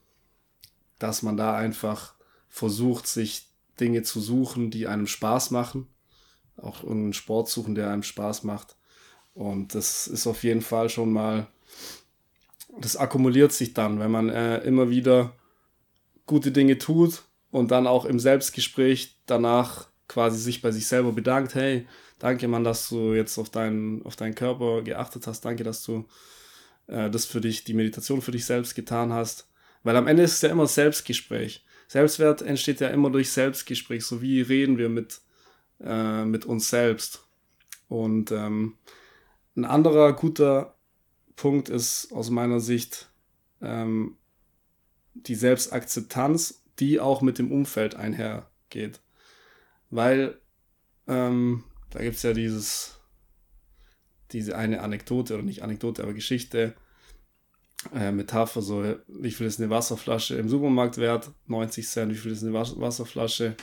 [0.99, 2.13] dass man da einfach
[2.49, 5.87] versucht, sich Dinge zu suchen, die einem Spaß machen.
[6.57, 8.77] Auch einen Sport suchen, der einem Spaß macht.
[9.33, 11.47] Und das ist auf jeden Fall schon mal,
[12.79, 15.33] das akkumuliert sich dann, wenn man äh, immer wieder
[16.25, 21.55] gute Dinge tut und dann auch im Selbstgespräch danach quasi sich bei sich selber bedankt,
[21.55, 21.87] hey,
[22.19, 26.05] danke Mann, dass du jetzt auf deinen, auf deinen Körper geachtet hast, danke, dass du
[26.87, 29.47] äh, das für dich, die Meditation für dich selbst getan hast.
[29.83, 31.63] Weil am Ende ist es ja immer Selbstgespräch.
[31.87, 35.21] Selbstwert entsteht ja immer durch Selbstgespräch, so wie reden wir mit,
[35.83, 37.23] äh, mit uns selbst.
[37.87, 38.77] Und ähm,
[39.55, 40.74] ein anderer guter
[41.35, 43.09] Punkt ist aus meiner Sicht
[43.61, 44.17] ähm,
[45.13, 49.01] die Selbstakzeptanz, die auch mit dem Umfeld einhergeht.
[49.89, 50.37] Weil
[51.07, 52.99] ähm, da gibt es ja dieses,
[54.31, 56.75] diese eine Anekdote oder nicht Anekdote, aber Geschichte,
[57.93, 61.31] äh, Metapher, so wie viel ist eine Wasserflasche im Supermarkt wert?
[61.47, 63.55] 90 Cent, wie viel ist eine Wasserflasche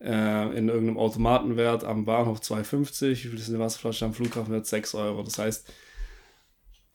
[0.00, 1.84] äh, in irgendeinem Automaten wert?
[1.84, 4.66] Am Bahnhof 2,50, wie viel ist eine Wasserflasche am Flughafen wert?
[4.66, 5.22] 6 Euro.
[5.22, 5.72] Das heißt,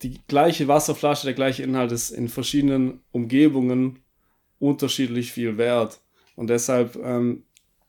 [0.02, 4.00] die gleiche Wasserflasche, der gleiche Inhalt ist in verschiedenen Umgebungen
[4.58, 6.00] unterschiedlich viel wert.
[6.34, 7.44] Und deshalb ähm,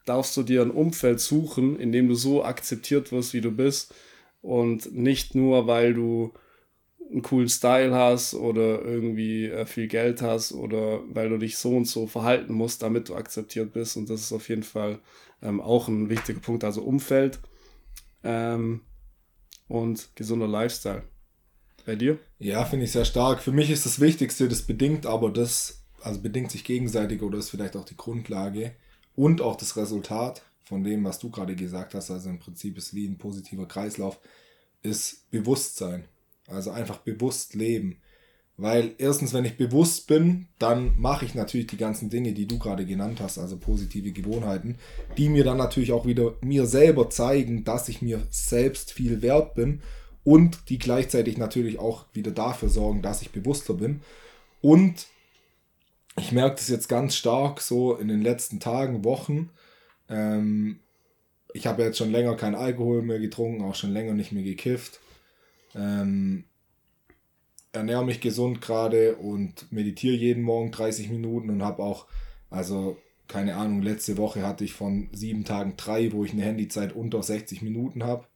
[0.06, 3.94] darfst du dir ein Umfeld suchen, in dem du so akzeptiert wirst, wie du bist.
[4.40, 6.32] Und nicht nur, weil du
[7.10, 11.76] einen coolen Style hast oder irgendwie äh, viel Geld hast oder weil du dich so
[11.76, 13.96] und so verhalten musst, damit du akzeptiert bist.
[13.96, 14.98] Und das ist auf jeden Fall
[15.42, 16.64] ähm, auch ein wichtiger Punkt.
[16.64, 17.40] Also Umfeld
[18.24, 18.82] ähm,
[19.68, 21.04] und gesunder Lifestyle.
[21.88, 22.18] Bei dir?
[22.38, 23.40] Ja, finde ich sehr stark.
[23.40, 27.48] Für mich ist das Wichtigste, das bedingt aber das, also bedingt sich gegenseitig oder ist
[27.48, 28.72] vielleicht auch die Grundlage
[29.16, 32.94] und auch das Resultat von dem, was du gerade gesagt hast, also im Prinzip ist
[32.94, 34.20] wie ein positiver Kreislauf,
[34.82, 36.04] ist Bewusstsein.
[36.46, 37.96] Also einfach bewusst leben.
[38.58, 42.58] Weil erstens, wenn ich bewusst bin, dann mache ich natürlich die ganzen Dinge, die du
[42.58, 44.76] gerade genannt hast, also positive Gewohnheiten,
[45.16, 49.54] die mir dann natürlich auch wieder mir selber zeigen, dass ich mir selbst viel wert
[49.54, 49.80] bin
[50.28, 54.02] und die gleichzeitig natürlich auch wieder dafür sorgen, dass ich bewusster bin.
[54.60, 55.06] Und
[56.18, 59.48] ich merke das jetzt ganz stark so in den letzten Tagen, Wochen.
[60.10, 60.80] Ähm,
[61.54, 65.00] ich habe jetzt schon länger kein Alkohol mehr getrunken, auch schon länger nicht mehr gekifft.
[65.74, 66.44] Ähm,
[67.72, 72.04] ernähre mich gesund gerade und meditiere jeden Morgen 30 Minuten und habe auch,
[72.50, 76.92] also keine Ahnung, letzte Woche hatte ich von sieben Tagen drei, wo ich eine Handyzeit
[76.92, 78.26] unter 60 Minuten habe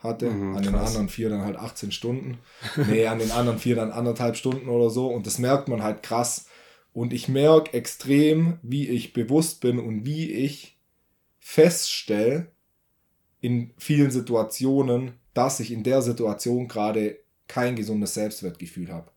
[0.00, 0.30] hatte.
[0.30, 2.38] Mhm, an den anderen vier dann halt 18 Stunden.
[2.88, 5.08] Nee, an den anderen vier dann anderthalb Stunden oder so.
[5.08, 6.46] Und das merkt man halt krass.
[6.92, 10.76] Und ich merke extrem, wie ich bewusst bin und wie ich
[11.38, 12.48] feststelle
[13.40, 19.10] in vielen Situationen, dass ich in der Situation gerade kein gesundes Selbstwertgefühl habe.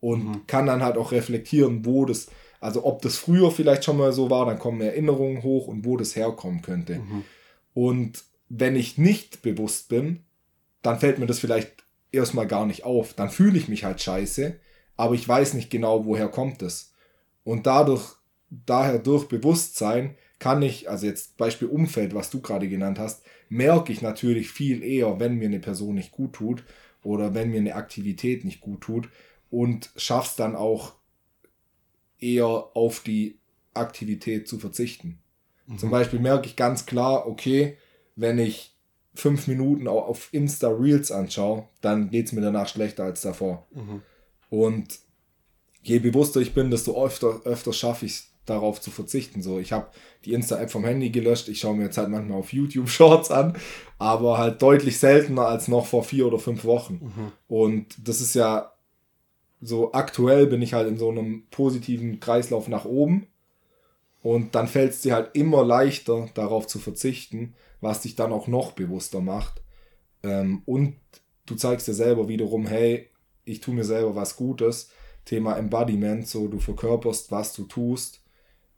[0.00, 0.46] Und mhm.
[0.46, 2.28] kann dann halt auch reflektieren, wo das,
[2.60, 5.96] also ob das früher vielleicht schon mal so war, dann kommen Erinnerungen hoch und wo
[5.96, 6.98] das herkommen könnte.
[6.98, 7.24] Mhm.
[7.74, 10.24] Und wenn ich nicht bewusst bin,
[10.82, 13.14] dann fällt mir das vielleicht erstmal gar nicht auf.
[13.14, 14.60] Dann fühle ich mich halt scheiße,
[14.94, 16.92] aber ich weiß nicht genau, woher kommt es.
[17.44, 18.16] Und dadurch,
[18.50, 23.90] daher durch Bewusstsein kann ich, also jetzt Beispiel Umfeld, was du gerade genannt hast, merke
[23.90, 26.62] ich natürlich viel eher, wenn mir eine Person nicht gut tut
[27.02, 29.08] oder wenn mir eine Aktivität nicht gut tut
[29.50, 30.92] und schaff's dann auch
[32.18, 33.38] eher auf die
[33.72, 35.20] Aktivität zu verzichten.
[35.66, 35.78] Mhm.
[35.78, 37.78] Zum Beispiel merke ich ganz klar, okay,
[38.16, 38.76] wenn ich
[39.14, 43.66] fünf Minuten auf Insta Reels anschaue, dann geht es mir danach schlechter als davor.
[43.72, 44.02] Mhm.
[44.48, 44.98] Und
[45.82, 49.42] je bewusster ich bin, desto öfter, öfter schaffe ich es darauf zu verzichten.
[49.42, 49.88] So, ich habe
[50.24, 51.48] die Insta-App vom Handy gelöscht.
[51.48, 53.56] Ich schaue mir jetzt halt manchmal auf YouTube Shorts an,
[53.98, 57.00] aber halt deutlich seltener als noch vor vier oder fünf Wochen.
[57.02, 57.32] Mhm.
[57.48, 58.72] Und das ist ja
[59.62, 63.28] so aktuell bin ich halt in so einem positiven Kreislauf nach oben.
[64.22, 68.46] Und dann fällt es dir halt immer leichter, darauf zu verzichten, was dich dann auch
[68.46, 69.62] noch bewusster macht.
[70.22, 70.96] Ähm, und
[71.46, 73.10] du zeigst dir selber wiederum, hey,
[73.44, 74.90] ich tue mir selber was Gutes.
[75.24, 78.22] Thema Embodiment, so du verkörperst, was du tust.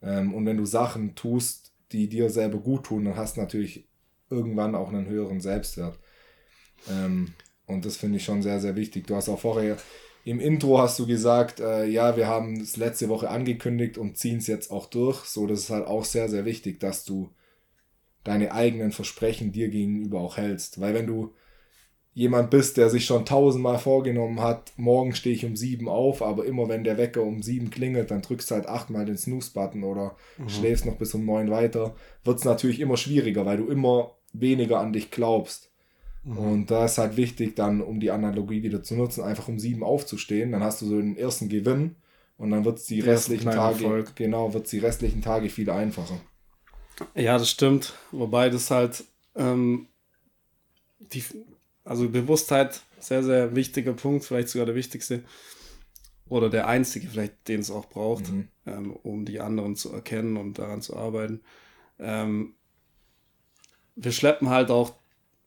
[0.02, 3.86] Ähm, und wenn du Sachen tust, die dir selber gut tun, dann hast du natürlich
[4.30, 5.98] irgendwann auch einen höheren Selbstwert.
[6.90, 7.34] Ähm,
[7.66, 9.06] und das finde ich schon sehr, sehr wichtig.
[9.06, 9.76] Du hast auch vorher
[10.24, 14.38] im Intro hast du gesagt, äh, ja, wir haben es letzte Woche angekündigt und ziehen
[14.38, 15.24] es jetzt auch durch.
[15.24, 17.30] So, das ist halt auch sehr, sehr wichtig, dass du
[18.24, 20.80] deine eigenen Versprechen dir gegenüber auch hältst.
[20.80, 21.34] Weil wenn du
[22.14, 26.46] jemand bist, der sich schon tausendmal vorgenommen hat, morgen stehe ich um sieben auf, aber
[26.46, 30.16] immer wenn der Wecker um sieben klingelt, dann drückst du halt achtmal den Snooze-Button oder
[30.38, 30.48] mhm.
[30.48, 34.80] schläfst noch bis um neun weiter, wird es natürlich immer schwieriger, weil du immer weniger
[34.80, 35.70] an dich glaubst.
[36.24, 36.38] Mhm.
[36.38, 39.82] Und da ist halt wichtig, dann, um die Analogie wieder zu nutzen, einfach um sieben
[39.82, 41.96] aufzustehen, dann hast du so den ersten Gewinn
[42.36, 44.16] und dann wird es die restlichen Tage, Erfolg.
[44.16, 46.20] genau, wird die restlichen Tage viel einfacher.
[47.14, 47.94] Ja, das stimmt.
[48.12, 49.88] Wobei das halt ähm,
[50.98, 51.24] die,
[51.84, 55.22] also Bewusstheit, sehr, sehr wichtiger Punkt, vielleicht sogar der wichtigste
[56.28, 58.48] oder der einzige, vielleicht, den es auch braucht, mhm.
[58.66, 61.42] ähm, um die anderen zu erkennen und daran zu arbeiten.
[61.98, 62.54] Ähm,
[63.96, 64.94] wir schleppen halt auch,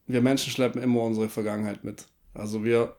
[0.07, 2.05] wir Menschen schleppen immer unsere Vergangenheit mit.
[2.33, 2.95] Also wir,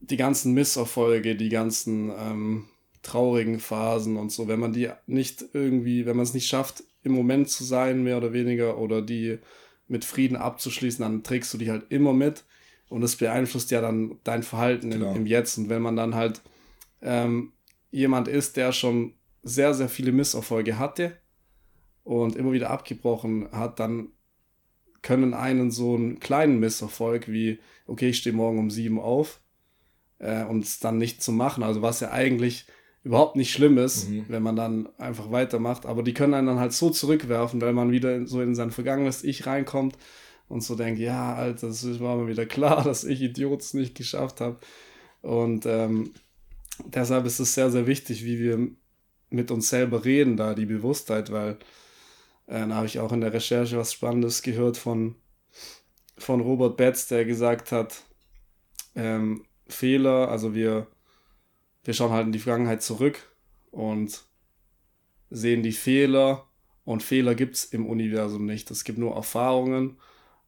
[0.00, 2.64] die ganzen Misserfolge, die ganzen ähm,
[3.02, 7.12] traurigen Phasen und so, wenn man die nicht irgendwie, wenn man es nicht schafft, im
[7.12, 9.38] Moment zu sein, mehr oder weniger, oder die
[9.88, 12.44] mit Frieden abzuschließen, dann trägst du die halt immer mit
[12.88, 15.58] und das beeinflusst ja dann dein Verhalten im, im, Jetzt.
[15.58, 16.40] Und wenn man dann halt
[17.00, 17.52] ähm,
[17.90, 21.16] jemand ist, der schon sehr, sehr viele Misserfolge hatte
[22.04, 24.08] und immer wieder abgebrochen hat, dann
[25.02, 29.40] können einen so einen kleinen Misserfolg wie, okay, ich stehe morgen um sieben auf
[30.18, 32.66] äh, und es dann nicht zu machen, also was ja eigentlich
[33.04, 34.26] überhaupt nicht schlimm ist, mhm.
[34.28, 35.86] wenn man dann einfach weitermacht.
[35.86, 39.24] Aber die können einen dann halt so zurückwerfen, weil man wieder so in sein vergangenes
[39.24, 39.98] Ich reinkommt
[40.48, 44.40] und so denkt, ja, Alter, das war mir wieder klar, dass ich Idiots nicht geschafft
[44.40, 44.58] habe.
[45.20, 46.12] Und ähm,
[46.84, 48.68] deshalb ist es sehr, sehr wichtig, wie wir
[49.30, 51.58] mit uns selber reden, da die Bewusstheit, weil
[52.46, 55.16] äh, da habe ich auch in der Recherche was Spannendes gehört von,
[56.18, 58.02] von Robert Betz, der gesagt hat,
[58.94, 60.86] ähm, Fehler, also wir
[61.84, 63.18] wir schauen halt in die Vergangenheit zurück
[63.70, 64.24] und
[65.30, 66.46] sehen die Fehler
[66.84, 68.70] und Fehler gibt es im Universum nicht.
[68.70, 69.96] Es gibt nur Erfahrungen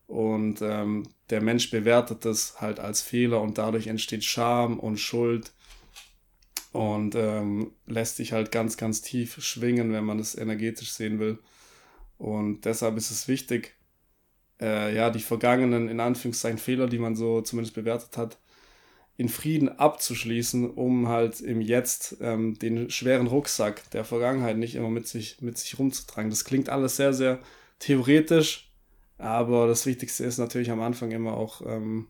[0.07, 5.53] und ähm, der Mensch bewertet das halt als Fehler und dadurch entsteht Scham und Schuld
[6.73, 11.39] und ähm, lässt sich halt ganz, ganz tief schwingen, wenn man das energetisch sehen will.
[12.19, 13.75] Und deshalb ist es wichtig,
[14.61, 18.39] äh, ja, die vergangenen, in Anführungszeichen, Fehler, die man so zumindest bewertet hat,
[19.17, 24.91] in Frieden abzuschließen, um halt im Jetzt ähm, den schweren Rucksack der Vergangenheit nicht immer
[24.91, 26.31] mit sich, mit sich rumzutragen.
[26.31, 27.41] Das klingt alles sehr, sehr
[27.79, 28.73] theoretisch,
[29.19, 32.09] aber das Wichtigste ist natürlich am Anfang immer auch ähm,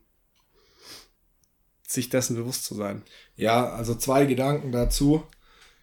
[1.87, 3.03] sich dessen bewusst zu sein.
[3.35, 5.23] Ja, also zwei Gedanken dazu.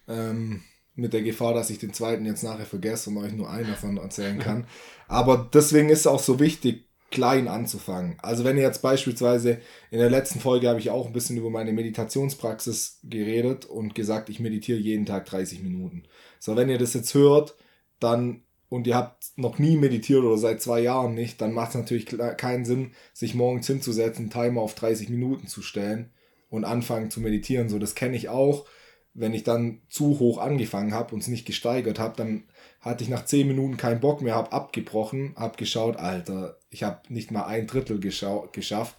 [0.07, 0.61] Ähm,
[0.95, 3.97] mit der Gefahr, dass ich den zweiten jetzt nachher vergesse und euch nur einen davon
[3.97, 4.67] erzählen kann.
[5.07, 8.15] Aber deswegen ist es auch so wichtig, klein anzufangen.
[8.21, 9.59] Also wenn ihr jetzt beispielsweise
[9.91, 14.29] in der letzten Folge habe ich auch ein bisschen über meine Meditationspraxis geredet und gesagt,
[14.29, 16.03] ich meditiere jeden Tag 30 Minuten.
[16.39, 17.55] So, wenn ihr das jetzt hört,
[17.99, 21.75] dann und ihr habt noch nie meditiert oder seit zwei Jahren nicht, dann macht es
[21.75, 26.09] natürlich keinen Sinn, sich morgens hinzusetzen, Timer auf 30 Minuten zu stellen
[26.49, 27.69] und anfangen zu meditieren.
[27.69, 28.65] So, das kenne ich auch.
[29.13, 32.43] Wenn ich dann zu hoch angefangen habe und es nicht gesteigert habe, dann
[32.81, 37.01] hatte ich nach 10 Minuten keinen Bock mehr, habe abgebrochen, habe geschaut, Alter, ich habe
[37.09, 38.97] nicht mal ein Drittel geschafft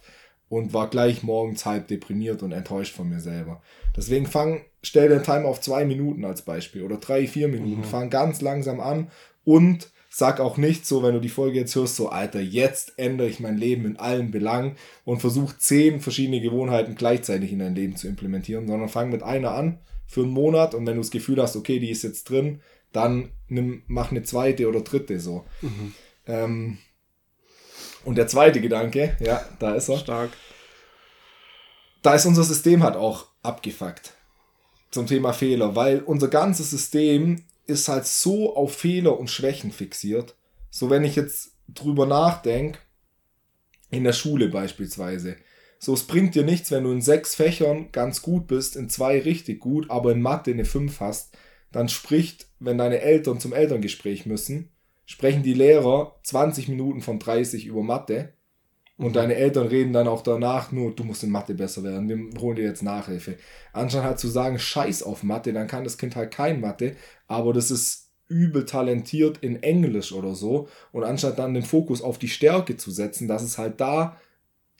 [0.49, 3.61] und war gleich morgens halb deprimiert und enttäuscht von mir selber.
[3.95, 7.81] Deswegen fang, stell den Timer auf zwei Minuten als Beispiel oder drei, vier Minuten.
[7.81, 7.85] Mhm.
[7.85, 9.09] Fang ganz langsam an
[9.43, 13.27] und sag auch nicht so, wenn du die Folge jetzt hörst, so, Alter, jetzt ändere
[13.27, 17.97] ich mein Leben in allen Belangen und versuch zehn verschiedene Gewohnheiten gleichzeitig in dein Leben
[17.97, 21.41] zu implementieren, sondern fang mit einer an für einen Monat und wenn du das Gefühl
[21.41, 25.45] hast, okay, die ist jetzt drin, dann nimm, mach eine zweite oder dritte so.
[25.61, 25.93] Mhm.
[26.27, 26.77] Ähm,
[28.03, 29.97] und der zweite Gedanke, ja, da ist er.
[29.97, 30.31] Stark.
[32.01, 34.13] Da ist unser System halt auch abgefuckt
[34.91, 40.35] zum Thema Fehler, weil unser ganzes System ist halt so auf Fehler und Schwächen fixiert.
[40.69, 42.79] So, wenn ich jetzt drüber nachdenke,
[43.89, 45.37] in der Schule beispielsweise.
[45.79, 49.19] So, es bringt dir nichts, wenn du in sechs Fächern ganz gut bist, in zwei
[49.19, 51.37] richtig gut, aber in Mathe eine fünf hast.
[51.71, 54.69] Dann spricht, wenn deine Eltern zum Elterngespräch müssen,
[55.05, 58.33] sprechen die Lehrer 20 Minuten von 30 über Mathe
[58.97, 59.13] Und mhm.
[59.13, 62.55] deine Eltern reden dann auch danach nur, du musst in Mathe besser werden, wir holen
[62.55, 63.37] dir jetzt Nachhilfe.
[63.73, 66.95] Anstatt halt zu sagen, scheiß auf Mathe, dann kann das Kind halt kein Mathe,
[67.27, 70.67] aber das ist übel talentiert in Englisch oder so.
[70.91, 74.17] Und anstatt dann den Fokus auf die Stärke zu setzen, dass es halt da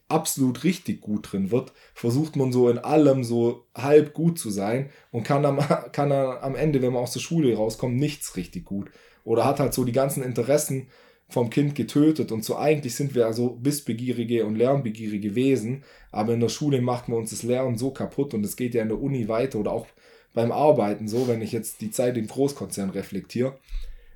[0.08, 4.90] absolut richtig gut drin wird, versucht man so in allem so halb gut zu sein
[5.12, 5.58] und kann am,
[5.92, 8.90] kann am Ende, wenn man aus der Schule rauskommt, nichts richtig gut.
[9.24, 10.88] Oder hat halt so die ganzen Interessen
[11.28, 16.40] vom Kind getötet und so eigentlich sind wir also wissbegierige und lernbegierige Wesen, aber in
[16.40, 19.02] der Schule macht man uns das Lernen so kaputt und es geht ja in der
[19.02, 19.88] Uni weiter oder auch
[20.36, 23.58] beim Arbeiten so, wenn ich jetzt die Zeit im Großkonzern reflektiere,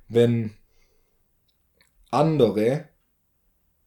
[0.08, 0.52] wenn
[2.12, 2.84] andere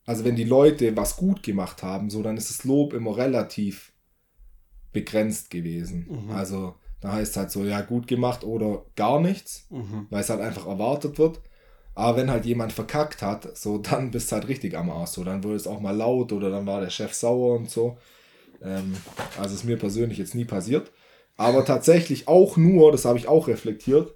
[0.05, 3.93] also wenn die Leute was gut gemacht haben, so dann ist das Lob immer relativ
[4.91, 6.07] begrenzt gewesen.
[6.09, 6.31] Mhm.
[6.31, 10.07] Also da heißt es halt so, ja, gut gemacht oder gar nichts, mhm.
[10.09, 11.41] weil es halt einfach erwartet wird.
[11.95, 15.11] Aber wenn halt jemand verkackt hat, so dann bist du halt richtig am Arsch.
[15.11, 17.97] So, dann wurde es auch mal laut oder dann war der Chef sauer und so.
[18.61, 18.95] Ähm,
[19.39, 20.91] also ist mir persönlich jetzt nie passiert.
[21.35, 24.13] Aber tatsächlich auch nur, das habe ich auch reflektiert,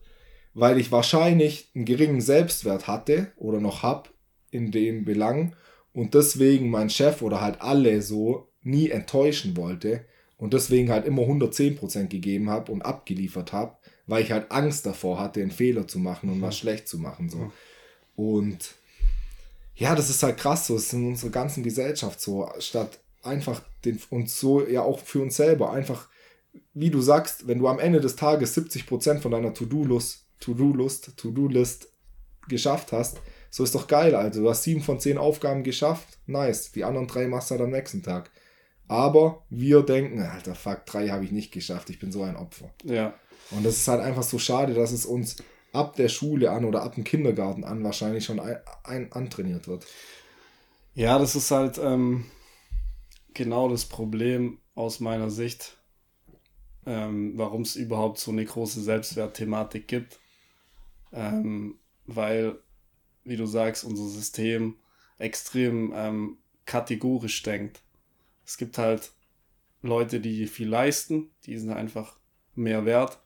[0.53, 4.09] weil ich wahrscheinlich einen geringen Selbstwert hatte oder noch habe
[4.51, 5.55] in dem Belang
[5.97, 10.05] und deswegen mein Chef oder halt alle so nie enttäuschen wollte
[10.37, 13.75] und deswegen halt immer 110% gegeben habe und abgeliefert habe,
[14.05, 16.59] weil ich halt Angst davor hatte, einen Fehler zu machen und was mhm.
[16.59, 17.29] schlecht zu machen.
[17.29, 17.51] So.
[18.15, 18.75] Und
[19.75, 23.63] ja, das ist halt krass so, es ist in unserer ganzen Gesellschaft so, statt einfach
[23.83, 26.09] den, uns so, ja auch für uns selber, einfach,
[26.75, 31.89] wie du sagst, wenn du am Ende des Tages 70% von deiner To-Do-Lust, To-Do-Lust, To-Do-List
[32.47, 33.17] geschafft hast,
[33.57, 36.71] so ist doch geil, also du hast sieben von zehn Aufgaben geschafft, nice.
[36.73, 38.29] Die anderen drei machst du halt am nächsten Tag.
[38.87, 42.69] Aber wir denken, alter Fuck, drei habe ich nicht geschafft, ich bin so ein Opfer.
[42.83, 43.15] Ja.
[43.49, 45.37] Und das ist halt einfach so schade, dass es uns
[45.73, 49.87] ab der Schule an oder ab dem Kindergarten an wahrscheinlich schon ein, ein antrainiert wird.
[50.93, 52.25] Ja, das ist halt ähm,
[53.33, 55.77] genau das Problem aus meiner Sicht,
[56.85, 60.19] ähm, warum es überhaupt so eine große Selbstwertthematik gibt.
[61.11, 62.59] Ähm, weil
[63.27, 64.75] wie du sagst, unser System
[65.17, 67.81] extrem ähm, kategorisch denkt.
[68.45, 69.11] Es gibt halt
[69.81, 72.17] Leute, die viel leisten, die sind einfach
[72.55, 73.19] mehr wert.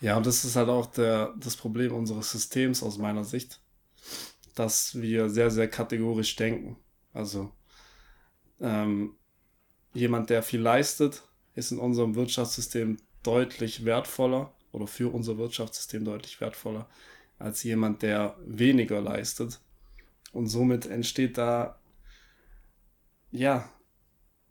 [0.00, 3.60] Ja, und das ist halt auch der, das Problem unseres Systems aus meiner Sicht,
[4.54, 6.76] dass wir sehr, sehr kategorisch denken.
[7.12, 7.50] Also
[8.60, 9.14] ähm,
[9.94, 11.22] jemand, der viel leistet,
[11.54, 16.88] ist in unserem Wirtschaftssystem deutlich wertvoller oder für unser Wirtschaftssystem deutlich wertvoller
[17.38, 19.60] als jemand, der weniger leistet.
[20.32, 21.78] Und somit entsteht da,
[23.30, 23.68] ja,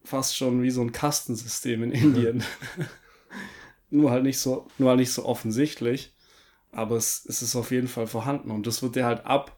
[0.04, 2.44] fast schon wie so ein Kastensystem in Indien.
[3.94, 6.14] nur halt nicht so, nur halt nicht so offensichtlich,
[6.72, 8.52] aber es, es ist auf jeden Fall vorhanden.
[8.52, 9.58] Und das wird dir halt ab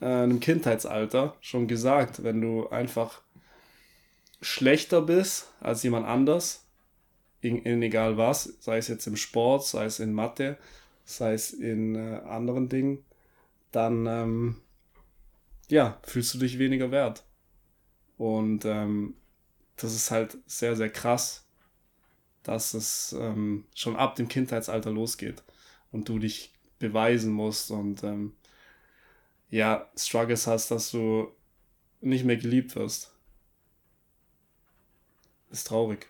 [0.00, 3.22] äh, einem Kindheitsalter schon gesagt, wenn du einfach
[4.40, 6.64] schlechter bist als jemand anders,
[7.40, 10.58] in, in egal was, sei es jetzt im Sport, sei es in Mathe,
[11.06, 13.04] sei es in äh, anderen Dingen,
[13.72, 14.56] dann ähm,
[15.68, 17.24] ja, fühlst du dich weniger wert.
[18.18, 19.14] Und ähm,
[19.76, 21.46] das ist halt sehr, sehr krass,
[22.42, 25.42] dass es ähm, schon ab dem Kindheitsalter losgeht
[25.92, 28.34] und du dich beweisen musst und ähm,
[29.48, 31.30] ja, Struggles hast, dass du
[32.00, 33.12] nicht mehr geliebt wirst.
[35.50, 36.08] Ist traurig.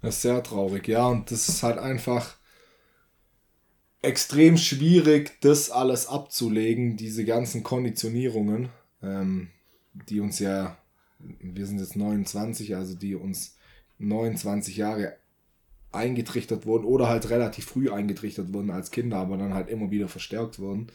[0.00, 2.36] Das ist sehr traurig, ja, und das ist halt einfach
[4.04, 8.68] extrem schwierig, das alles abzulegen, diese ganzen Konditionierungen,
[9.02, 9.48] ähm,
[10.08, 10.76] die uns ja,
[11.18, 13.56] wir sind jetzt 29, also die uns
[13.98, 15.16] 29 Jahre
[15.92, 20.08] eingetrichtert wurden oder halt relativ früh eingetrichtert wurden als Kinder, aber dann halt immer wieder
[20.08, 20.88] verstärkt wurden.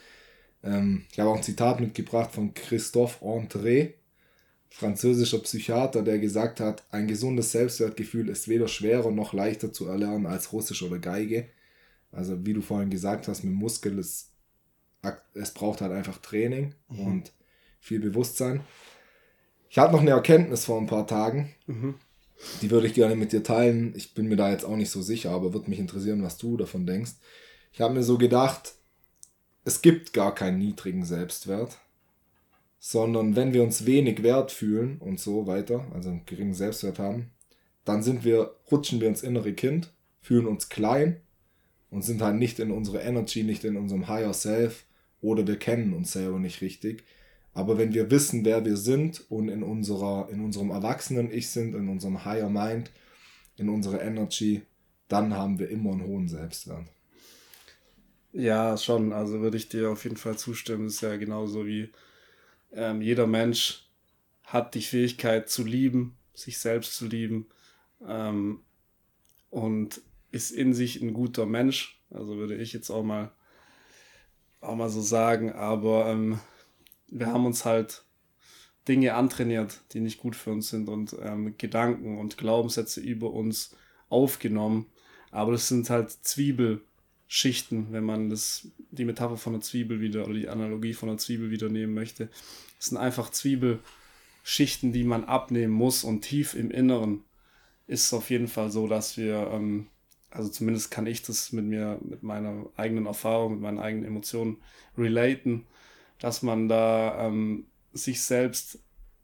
[0.63, 3.93] Ähm, ich habe auch ein Zitat mitgebracht von Christophe André,
[4.69, 10.25] französischer Psychiater, der gesagt hat, ein gesundes Selbstwertgefühl ist weder schwerer noch leichter zu erlernen
[10.25, 11.47] als Russisch oder Geige.
[12.11, 14.31] Also wie du vorhin gesagt hast, mit Muskel, es,
[15.33, 16.99] es braucht halt einfach Training mhm.
[16.99, 17.31] und
[17.79, 18.61] viel Bewusstsein.
[19.69, 21.53] Ich hatte noch eine Erkenntnis vor ein paar Tagen.
[21.67, 21.95] Mhm.
[22.61, 23.93] Die würde ich gerne mit dir teilen.
[23.95, 26.57] Ich bin mir da jetzt auch nicht so sicher, aber würde mich interessieren, was du
[26.57, 27.11] davon denkst.
[27.73, 28.73] Ich habe mir so gedacht,
[29.65, 31.77] es gibt gar keinen niedrigen Selbstwert,
[32.79, 37.31] sondern wenn wir uns wenig wert fühlen und so weiter, also einen geringen Selbstwert haben,
[37.85, 41.21] dann sind wir, rutschen wir ins innere Kind, fühlen uns klein
[41.89, 44.85] und sind halt nicht in unserer Energy, nicht in unserem Higher Self
[45.21, 47.03] oder wir kennen uns selber nicht richtig.
[47.53, 51.89] Aber wenn wir wissen, wer wir sind und in, unserer, in unserem Erwachsenen-Ich sind, in
[51.89, 52.91] unserem Higher Mind,
[53.57, 54.61] in unserer Energy,
[55.07, 56.85] dann haben wir immer einen hohen Selbstwert.
[58.31, 59.11] Ja, schon.
[59.11, 60.87] Also würde ich dir auf jeden Fall zustimmen.
[60.87, 61.89] Ist ja genauso wie
[62.71, 63.89] Ähm, jeder Mensch
[64.43, 67.47] hat die Fähigkeit zu lieben, sich selbst zu lieben
[68.07, 68.59] ähm,
[69.49, 70.01] und
[70.31, 71.99] ist in sich ein guter Mensch.
[72.11, 73.31] Also würde ich jetzt auch mal,
[74.61, 75.51] auch mal so sagen.
[75.51, 76.39] Aber ähm,
[77.07, 78.03] wir haben uns halt
[78.87, 83.75] Dinge antrainiert, die nicht gut für uns sind und ähm, Gedanken und Glaubenssätze über uns
[84.09, 84.87] aufgenommen.
[85.31, 90.33] Aber das sind halt Zwiebelschichten, wenn man das, die Metapher von der Zwiebel wieder oder
[90.33, 92.29] die Analogie von der Zwiebel wieder nehmen möchte.
[92.77, 97.23] Das sind einfach Zwiebelschichten, die man abnehmen muss und tief im Inneren
[97.89, 99.87] ist es auf jeden Fall so, dass wir, ähm,
[100.31, 104.57] also zumindest kann ich das mit mir, mit meiner eigenen Erfahrung, mit meinen eigenen Emotionen
[104.97, 105.65] relaten,
[106.19, 108.79] dass man da ähm, sich selbst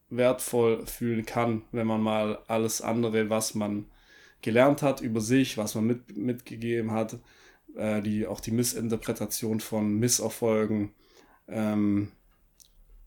[0.10, 3.86] wertvoll fühlen kann, wenn man mal alles andere, was man
[4.42, 7.18] gelernt hat über sich, was man mit, mitgegeben hat,
[7.76, 10.94] äh, die, auch die Missinterpretation von Misserfolgen
[11.48, 12.12] ähm,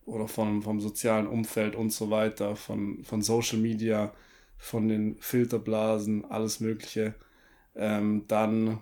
[0.05, 4.13] oder von, vom sozialen Umfeld und so weiter, von, von Social Media,
[4.57, 7.15] von den Filterblasen, alles Mögliche,
[7.79, 8.81] ähm, dann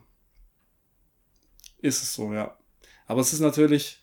[1.78, 2.56] ist es so, ja.
[3.06, 4.00] Aber es ist natürlich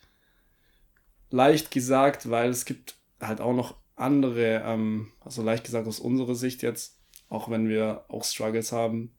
[1.29, 6.35] leicht gesagt, weil es gibt halt auch noch andere, ähm, also leicht gesagt aus unserer
[6.35, 9.11] Sicht jetzt, auch wenn wir auch Struggles haben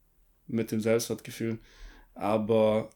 [0.46, 1.58] mit dem Selbstwertgefühl,
[2.14, 2.90] aber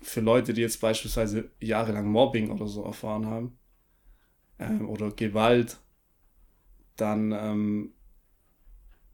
[0.00, 3.58] für Leute, die jetzt beispielsweise jahrelang Mobbing oder so erfahren haben
[4.58, 5.78] ähm, oder Gewalt,
[6.96, 7.92] dann ähm,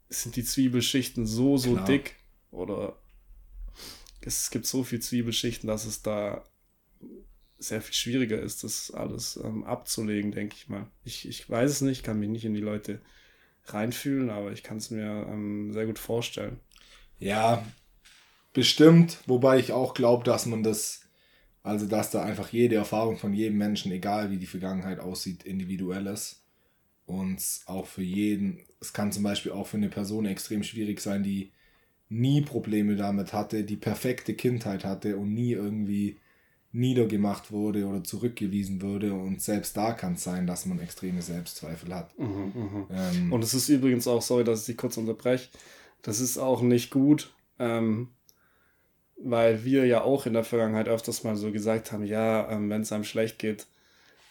[0.07, 1.85] sind die Zwiebelschichten so, so Klar.
[1.85, 2.15] dick
[2.57, 2.97] oder
[4.21, 6.43] es gibt so viele Zwiebelschichten, dass es da
[7.59, 10.87] sehr viel schwieriger ist, das alles ähm, abzulegen, denke ich mal.
[11.03, 13.01] Ich, ich weiß es nicht, kann mich nicht in die Leute
[13.65, 16.59] reinfühlen, aber ich kann es mir ähm, sehr gut vorstellen.
[17.19, 17.65] Ja,
[18.53, 21.01] bestimmt, wobei ich auch glaube, dass man das,
[21.63, 26.07] also dass da einfach jede Erfahrung von jedem Menschen, egal wie die Vergangenheit aussieht, individuell
[26.07, 26.43] ist.
[27.05, 31.23] Und auch für jeden, es kann zum Beispiel auch für eine Person extrem schwierig sein,
[31.23, 31.53] die
[32.09, 36.17] nie Probleme damit hatte, die perfekte Kindheit hatte und nie irgendwie
[36.71, 39.13] niedergemacht wurde oder zurückgewiesen wurde.
[39.13, 42.17] Und selbst da kann es sein, dass man extreme Selbstzweifel hat.
[42.17, 42.87] Mhm, mh.
[42.91, 45.49] ähm, und es ist übrigens auch, sorry, dass ich dich kurz unterbreche,
[46.01, 48.09] das ist auch nicht gut, ähm,
[49.17, 52.81] weil wir ja auch in der Vergangenheit öfters mal so gesagt haben, ja, ähm, wenn
[52.81, 53.65] es einem schlecht geht,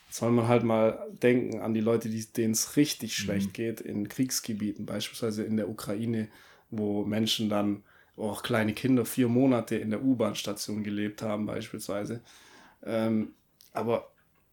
[0.09, 3.23] soll man halt mal denken an die Leute, denen es richtig mhm.
[3.23, 6.29] schlecht geht, in Kriegsgebieten, beispielsweise in der Ukraine,
[6.71, 7.85] wo Menschen dann
[8.17, 12.23] auch kleine Kinder vier Monate in der U-Bahn-Station gelebt haben, beispielsweise.
[12.85, 13.35] Ähm,
[13.73, 14.11] aber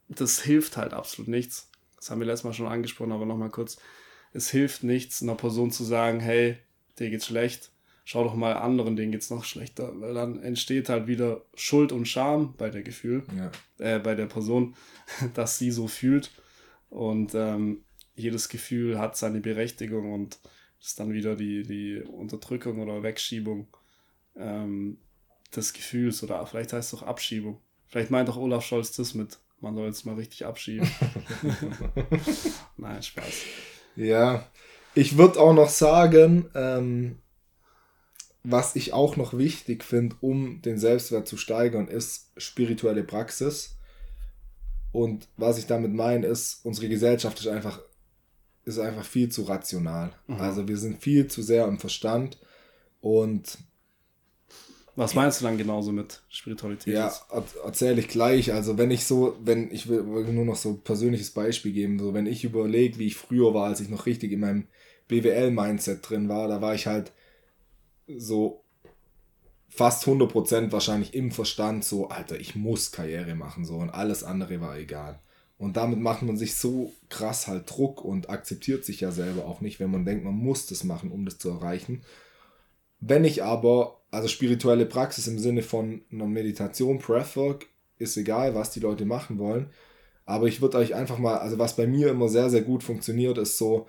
[0.10, 1.70] das hilft halt absolut nichts.
[1.96, 3.78] Das haben wir letztes Mal schon angesprochen, aber nochmal kurz.
[4.34, 6.58] Es hilft nichts, einer Person zu sagen, hey,
[7.00, 7.72] dir geht's schlecht,
[8.04, 9.92] schau doch mal anderen, denen geht's noch schlechter.
[10.02, 13.52] Weil dann entsteht halt wieder Schuld und Scham bei der Gefühl, ja.
[13.78, 14.76] äh, bei der Person,
[15.34, 16.32] dass sie so fühlt.
[16.90, 17.84] Und ähm,
[18.16, 20.40] jedes Gefühl hat seine Berechtigung und
[20.84, 23.68] das ist dann wieder die, die Unterdrückung oder Wegschiebung
[24.36, 24.98] ähm,
[25.56, 27.62] des Gefühls oder vielleicht heißt es auch Abschiebung.
[27.88, 30.86] Vielleicht meint auch Olaf Scholz das mit, man soll jetzt mal richtig abschieben.
[32.78, 33.34] Nein, Spaß.
[33.96, 34.46] Ja,
[34.94, 37.20] ich würde auch noch sagen, ähm,
[38.44, 43.78] was ich auch noch wichtig finde, um den Selbstwert zu steigern, ist spirituelle Praxis.
[44.92, 47.80] Und was ich damit meine, ist, unsere Gesellschaft ist einfach
[48.66, 50.14] ist einfach viel zu rational.
[50.28, 50.36] Mhm.
[50.36, 52.38] Also wir sind viel zu sehr im Verstand
[53.02, 53.58] und
[54.96, 56.94] was meinst du dann genauso mit Spiritualität?
[56.94, 57.12] Ja,
[57.66, 58.54] erzähle ich gleich.
[58.54, 62.14] Also wenn ich so, wenn ich will nur noch so ein persönliches Beispiel geben, so
[62.14, 64.68] wenn ich überlege, wie ich früher war, als ich noch richtig in meinem
[65.08, 67.12] BWL-Mindset drin war, da war ich halt
[68.18, 68.64] so
[69.68, 74.62] fast 100% wahrscheinlich im Verstand so, Alter, ich muss Karriere machen so und alles andere
[74.62, 75.20] war egal.
[75.58, 79.62] Und damit macht man sich so krass halt Druck und akzeptiert sich ja selber auch
[79.62, 82.02] nicht, wenn man denkt, man muss das machen, um das zu erreichen.
[83.00, 88.72] Wenn ich aber, also spirituelle Praxis im Sinne von einer Meditation, Breathwork, ist egal, was
[88.72, 89.70] die Leute machen wollen.
[90.26, 93.38] Aber ich würde euch einfach mal, also was bei mir immer sehr, sehr gut funktioniert,
[93.38, 93.88] ist so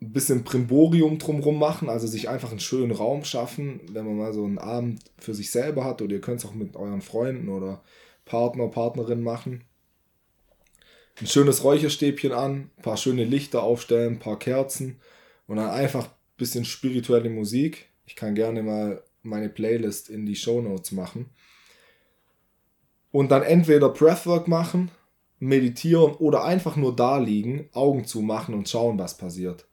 [0.00, 4.34] ein bisschen Primborium drumrum machen, also sich einfach einen schönen Raum schaffen, wenn man mal
[4.34, 7.48] so einen Abend für sich selber hat oder ihr könnt es auch mit euren Freunden
[7.48, 7.82] oder
[8.26, 9.64] Partner, Partnerin machen
[11.20, 15.00] ein schönes Räucherstäbchen an, ein paar schöne Lichter aufstellen, ein paar Kerzen
[15.46, 17.88] und dann einfach ein bisschen spirituelle Musik.
[18.04, 21.30] Ich kann gerne mal meine Playlist in die Show Notes machen.
[23.10, 24.90] Und dann entweder Breathwork machen,
[25.38, 29.66] meditieren oder einfach nur da liegen, Augen zumachen und schauen, was passiert.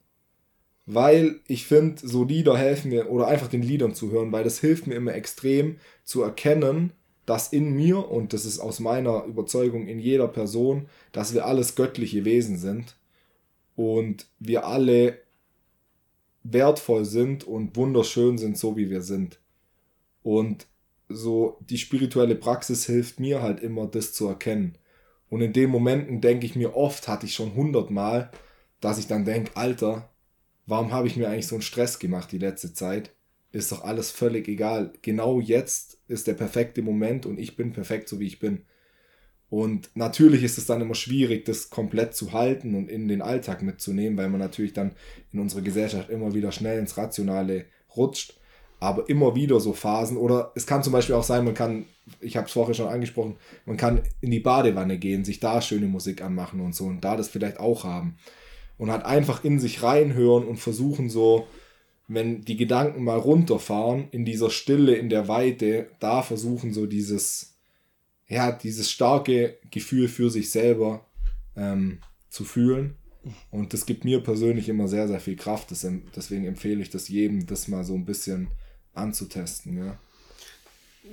[0.86, 4.60] Weil ich finde, so Lieder helfen mir, oder einfach den Liedern zu hören, weil das
[4.60, 6.92] hilft mir immer extrem zu erkennen,
[7.26, 11.74] dass in mir, und das ist aus meiner Überzeugung in jeder Person, dass wir alles
[11.74, 12.96] göttliche Wesen sind
[13.76, 15.18] und wir alle
[16.42, 19.38] wertvoll sind und wunderschön sind, so wie wir sind.
[20.22, 20.66] Und
[21.08, 24.76] so die spirituelle Praxis hilft mir halt immer, das zu erkennen.
[25.30, 28.30] Und in den Momenten denke ich mir oft, hatte ich schon hundertmal,
[28.80, 30.10] dass ich dann denke, Alter,
[30.66, 33.10] warum habe ich mir eigentlich so einen Stress gemacht die letzte Zeit?
[33.54, 34.92] Ist doch alles völlig egal.
[35.02, 38.62] Genau jetzt ist der perfekte Moment und ich bin perfekt, so wie ich bin.
[39.48, 43.62] Und natürlich ist es dann immer schwierig, das komplett zu halten und in den Alltag
[43.62, 44.96] mitzunehmen, weil man natürlich dann
[45.32, 48.34] in unserer Gesellschaft immer wieder schnell ins Rationale rutscht.
[48.80, 50.16] Aber immer wieder so Phasen.
[50.16, 51.84] Oder es kann zum Beispiel auch sein, man kann,
[52.20, 53.36] ich habe es vorher schon angesprochen,
[53.66, 57.16] man kann in die Badewanne gehen, sich da schöne Musik anmachen und so und da
[57.16, 58.16] das vielleicht auch haben.
[58.78, 61.46] Und halt einfach in sich reinhören und versuchen so,
[62.06, 67.54] wenn die Gedanken mal runterfahren, in dieser Stille, in der Weite, da versuchen so dieses
[68.28, 71.06] ja, dieses starke Gefühl für sich selber
[71.56, 71.98] ähm,
[72.30, 72.96] zu fühlen.
[73.50, 75.70] Und das gibt mir persönlich immer sehr, sehr viel Kraft.
[75.70, 78.48] Das, deswegen empfehle ich das jedem, das mal so ein bisschen
[78.92, 79.78] anzutesten.
[79.78, 79.98] Ja,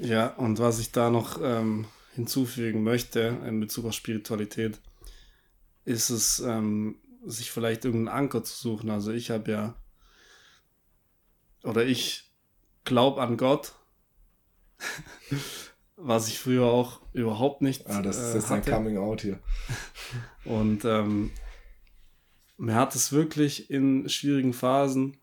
[0.02, 1.86] ja und was ich da noch ähm,
[2.16, 4.80] hinzufügen möchte in Bezug auf Spiritualität,
[5.86, 8.90] ist es, ähm, sich vielleicht irgendeinen Anker zu suchen.
[8.90, 9.76] Also ich habe ja,
[11.64, 12.30] oder ich
[12.84, 13.74] glaube an Gott.
[16.04, 17.88] was ich früher auch überhaupt nicht.
[17.88, 19.40] Ah, das ist äh, jetzt ein Coming Out hier.
[20.46, 21.32] Und ähm,
[22.58, 25.18] mir hat es wirklich in schwierigen Phasen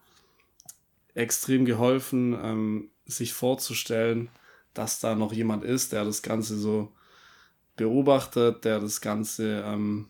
[1.14, 4.28] extrem geholfen, ähm, sich vorzustellen,
[4.74, 6.92] dass da noch jemand ist, der das Ganze so
[7.76, 10.08] beobachtet, der das Ganze ähm,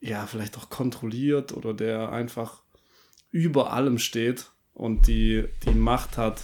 [0.00, 2.62] ja vielleicht auch kontrolliert oder der einfach
[3.30, 6.42] über allem steht und die, die Macht hat,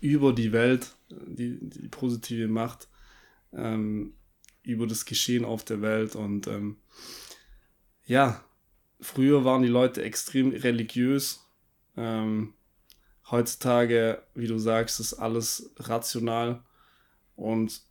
[0.00, 2.88] über die Welt die, die positive Macht
[3.52, 4.14] ähm,
[4.62, 6.14] über das Geschehen auf der Welt.
[6.16, 6.76] Und ähm,
[8.06, 8.44] ja,
[9.00, 11.46] früher waren die Leute extrem religiös.
[11.96, 12.54] Ähm,
[13.30, 16.62] heutzutage, wie du sagst, ist alles rational.
[17.36, 17.82] Und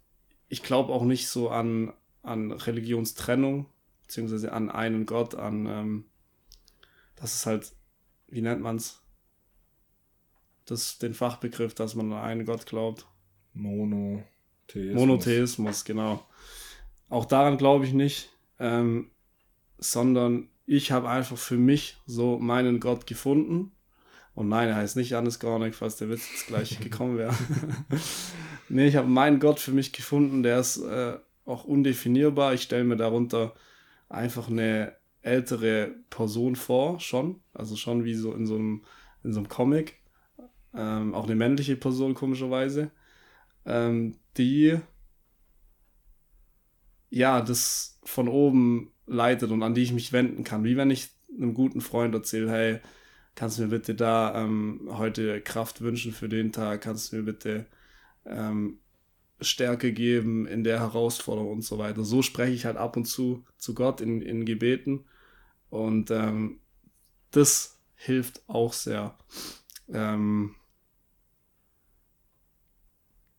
[0.47, 3.67] ich glaube auch nicht so an, an Religionstrennung,
[4.03, 6.05] beziehungsweise an einen Gott, an ähm,
[7.15, 7.73] das ist halt,
[8.29, 9.01] wie nennt man es?
[10.65, 13.07] Das, den Fachbegriff, dass man an einen Gott glaubt.
[13.53, 14.95] Monotheismus.
[14.95, 16.25] Monotheismus, genau.
[17.09, 19.09] Auch daran glaube ich nicht, ähm,
[19.77, 23.71] sondern ich habe einfach für mich so meinen Gott gefunden.
[24.35, 27.33] Und nein, er heißt nicht Janis Gornik, falls der Witz jetzt gleich gekommen wäre.
[28.69, 32.53] nee, ich habe meinen Gott für mich gefunden, der ist äh, auch undefinierbar.
[32.53, 33.55] Ich stelle mir darunter
[34.07, 37.41] einfach eine ältere Person vor, schon.
[37.53, 38.83] Also schon wie so in so einem,
[39.23, 39.99] in so einem Comic.
[40.73, 42.91] Ähm, auch eine männliche Person, komischerweise
[43.65, 44.77] ähm, die
[47.09, 50.63] ja das von oben leitet und an die ich mich wenden kann.
[50.63, 52.79] Wie wenn ich einem guten Freund erzähle, hey,
[53.35, 57.23] kannst du mir bitte da ähm, heute Kraft wünschen für den Tag, kannst du mir
[57.23, 57.65] bitte
[58.25, 58.79] ähm,
[59.41, 62.03] Stärke geben in der Herausforderung und so weiter.
[62.03, 65.05] So spreche ich halt ab und zu zu Gott in, in Gebeten
[65.69, 66.59] und ähm,
[67.31, 69.17] das hilft auch sehr.
[69.87, 70.55] Ähm,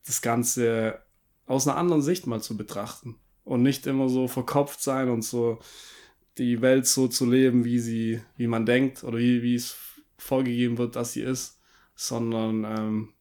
[0.07, 1.01] das Ganze
[1.47, 5.61] aus einer anderen Sicht mal zu betrachten und nicht immer so verkopft sein und so
[6.39, 9.77] die Welt so zu leben, wie sie, wie man denkt oder wie, wie es
[10.17, 11.61] vorgegeben wird, dass sie ist,
[11.95, 13.13] sondern ähm,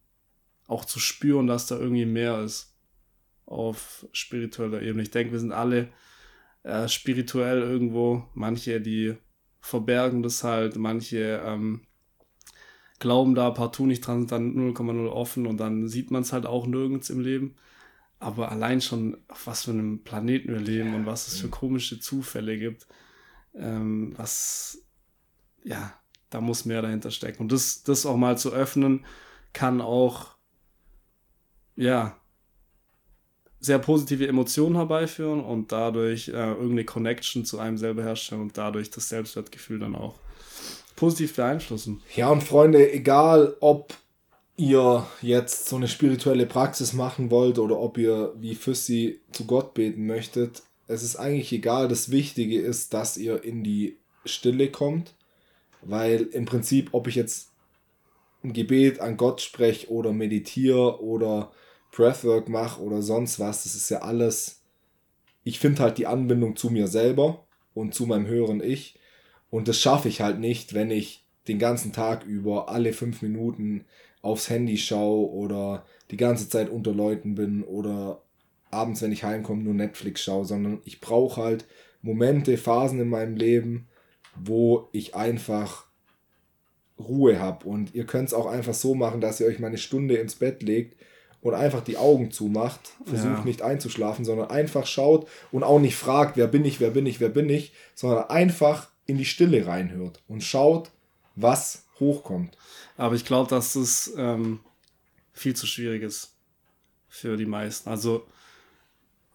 [0.70, 2.76] auch zu spüren, dass da irgendwie mehr ist
[3.46, 5.02] auf spiritueller Ebene.
[5.02, 5.90] Ich denke, wir sind alle
[6.64, 8.24] äh, spirituell irgendwo.
[8.36, 9.16] Manche, die
[9.60, 11.82] verbergen das halt, manche ähm,
[13.00, 16.46] glauben da partout nicht dran, sind dann 0,0 offen und dann sieht man es halt
[16.46, 17.56] auch nirgends im Leben.
[18.20, 22.00] Aber allein schon, auf was für einem Planeten wir leben und was es für komische
[22.00, 22.86] Zufälle gibt,
[23.56, 24.86] ähm, was,
[25.64, 25.94] ja,
[26.30, 27.44] da muss mehr dahinter stecken.
[27.44, 29.06] Und das, das auch mal zu öffnen,
[29.54, 30.38] kann auch,
[31.80, 32.18] ja,
[33.62, 38.90] sehr positive Emotionen herbeiführen und dadurch äh, irgendeine Connection zu einem selber herstellen und dadurch
[38.90, 40.16] das Selbstwertgefühl dann auch
[40.96, 42.02] positiv beeinflussen.
[42.16, 43.94] Ja, und Freunde, egal ob
[44.58, 49.74] ihr jetzt so eine spirituelle Praxis machen wollt oder ob ihr wie Füssi zu Gott
[49.74, 51.88] beten möchtet, es ist eigentlich egal.
[51.88, 55.14] Das Wichtige ist, dass ihr in die Stille kommt,
[55.82, 57.52] weil im Prinzip, ob ich jetzt
[58.44, 61.52] ein Gebet an Gott spreche oder meditiere oder
[61.92, 64.62] Breathwork mache oder sonst was, das ist ja alles.
[65.44, 69.00] Ich finde halt die Anbindung zu mir selber und zu meinem höheren Ich
[69.50, 73.86] und das schaffe ich halt nicht, wenn ich den ganzen Tag über alle fünf Minuten
[74.22, 78.22] aufs Handy schaue oder die ganze Zeit unter Leuten bin oder
[78.72, 81.66] abends, wenn ich heimkomme, nur Netflix schaue, sondern ich brauche halt
[82.02, 83.88] Momente, Phasen in meinem Leben,
[84.36, 85.88] wo ich einfach
[87.00, 87.68] Ruhe habe.
[87.68, 90.36] Und ihr könnt es auch einfach so machen, dass ihr euch mal eine Stunde ins
[90.36, 91.00] Bett legt
[91.42, 93.44] und einfach die Augen zumacht, versucht Ja.
[93.46, 97.20] nicht einzuschlafen, sondern einfach schaut und auch nicht fragt, wer bin ich, wer bin ich,
[97.20, 100.92] wer bin ich, sondern einfach in die Stille reinhört und schaut,
[101.36, 102.58] was hochkommt.
[102.98, 104.60] Aber ich glaube, dass das ähm,
[105.34, 106.34] viel zu schwierig ist
[107.08, 107.90] für die meisten.
[107.90, 108.26] Also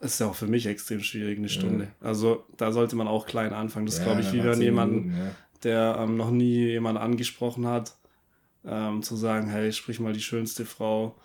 [0.01, 1.89] ist ja auch für mich extrem schwierig, eine Stunde.
[2.01, 3.87] Also da sollte man auch klein anfangen.
[3.87, 5.35] Das Ja, glaube ich, wie wenn zehn jemand, Minuten, ja.
[5.63, 7.95] der ähm, noch nie jemanden angesprochen hat,
[8.67, 11.17] ähm, zu sagen, hey, sprich mal die schönste Frau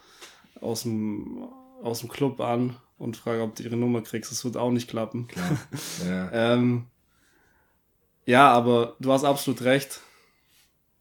[0.61, 1.47] aus dem,
[1.81, 4.31] aus dem Club an und frage, ob du ihre Nummer kriegst.
[4.31, 5.27] Das wird auch nicht klappen.
[5.27, 5.57] Klar.
[6.07, 6.29] ja.
[6.53, 6.85] Ähm,
[8.25, 10.01] ja, aber du hast absolut recht,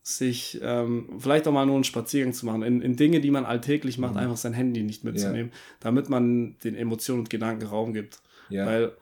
[0.02, 3.44] sich ähm, vielleicht auch mal nur einen Spaziergang zu machen, in, in Dinge, die man
[3.44, 8.22] alltäglich macht, einfach sein Handy nicht mitzunehmen, damit man den Emotionen und Gedanken Raum gibt.
[8.48, 8.64] Ja.
[8.64, 8.92] Weil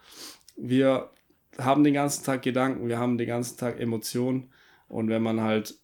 [0.56, 1.10] wir
[1.58, 4.50] haben den ganzen Tag Gedanken, wir haben den ganzen Tag Emotionen
[4.88, 5.76] und wenn man halt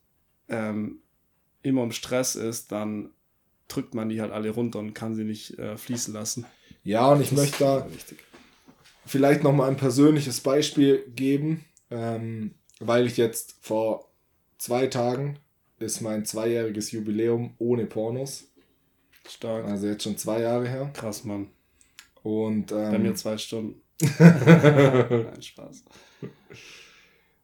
[0.49, 0.99] ähm,
[1.63, 3.11] immer im Stress ist, dann
[3.75, 6.47] drückt man die halt alle runter und kann sie nicht äh, fließen lassen.
[6.85, 8.19] ja, und ich Das möchte da wichtig.
[9.07, 14.11] vielleicht noch mal ein persönliches Beispiel geben, ähm, weil ich jetzt vor
[14.59, 15.39] zwei Tagen
[15.79, 18.45] ist mein zweijähriges Jubiläum ohne Pornos,
[19.29, 19.65] Stark.
[19.67, 20.91] also jetzt schon zwei Jahre her.
[20.95, 21.49] Krass, Mann.
[22.23, 23.81] Und Bei ähm, mir zwei Stunden.
[24.19, 25.85] Nein, Spaß.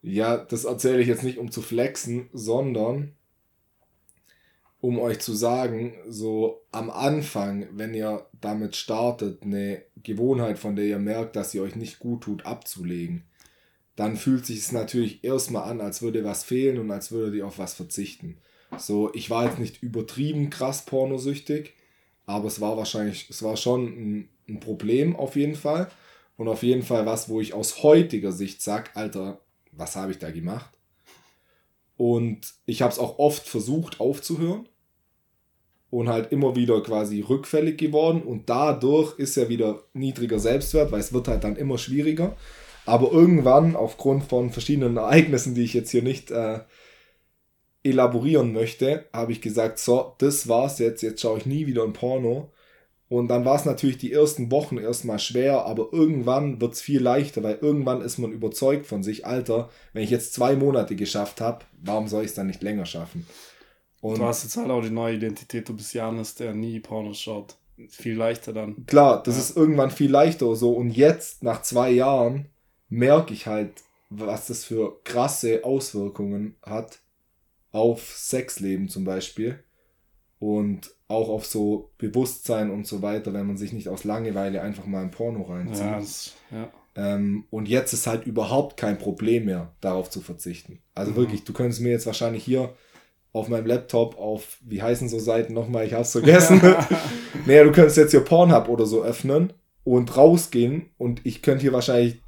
[0.03, 3.13] ja, das erzähle ich jetzt nicht, um zu flexen, sondern
[4.81, 10.85] um euch zu sagen, so am Anfang, wenn ihr damit startet, eine Gewohnheit, von der
[10.85, 13.25] ihr merkt, dass sie euch nicht gut tut, abzulegen,
[13.97, 17.47] dann fühlt sich es natürlich erstmal an, als würde was fehlen und als würde ihr
[17.47, 18.39] auf was verzichten.
[18.77, 21.75] So, ich war jetzt nicht übertrieben krass pornosüchtig,
[22.27, 25.91] aber es war wahrscheinlich, es war schon ein, ein Problem auf jeden Fall.
[26.37, 29.41] Und auf jeden Fall was, wo ich aus heutiger Sicht sage, Alter,
[29.73, 30.78] was habe ich da gemacht?
[31.99, 34.69] Und ich habe es auch oft versucht aufzuhören
[35.91, 41.01] und halt immer wieder quasi rückfällig geworden und dadurch ist ja wieder niedriger Selbstwert, weil
[41.01, 42.37] es wird halt dann immer schwieriger.
[42.87, 46.61] Aber irgendwann aufgrund von verschiedenen Ereignissen, die ich jetzt hier nicht äh,
[47.83, 51.93] elaborieren möchte, habe ich gesagt, so, das war's jetzt, jetzt schaue ich nie wieder ein
[51.93, 52.53] Porno.
[53.09, 57.01] Und dann war es natürlich die ersten Wochen erstmal schwer, aber irgendwann wird es viel
[57.01, 61.41] leichter, weil irgendwann ist man überzeugt von sich, Alter, wenn ich jetzt zwei Monate geschafft
[61.41, 63.27] habe, warum soll ich es dann nicht länger schaffen?
[64.01, 67.19] Und Du hast jetzt halt auch die neue Identität, du bist Janis, der nie Pornos
[67.19, 67.57] schaut.
[67.89, 68.85] Viel leichter dann.
[68.87, 69.41] klar, das Ja.
[69.41, 70.73] ist irgendwann viel leichter so.
[70.73, 72.47] Und jetzt, nach zwei Jahren,
[72.89, 73.73] merke ich halt,
[74.11, 76.99] was das für krasse Auswirkungen hat
[77.71, 79.63] auf Sexleben zum Beispiel.
[80.39, 84.87] Und auch auf so Bewusstsein und so weiter, wenn man sich nicht aus Langeweile einfach
[84.87, 85.85] mal ein Porno reinzieht.
[85.85, 86.69] Ja, das, ja.
[86.95, 90.81] Ähm, und jetzt ist halt überhaupt kein Problem mehr, darauf zu verzichten.
[90.95, 91.17] Also Mhm.
[91.17, 92.75] wirklich, du könntest mir jetzt wahrscheinlich hier
[93.33, 96.61] auf meinem Laptop auf, wie heißen so Seiten nochmal, ich hab's vergessen.
[97.47, 99.53] naja, du könntest jetzt hier Pornhub oder so öffnen
[99.85, 102.21] und rausgehen und ich könnte hier wahrscheinlich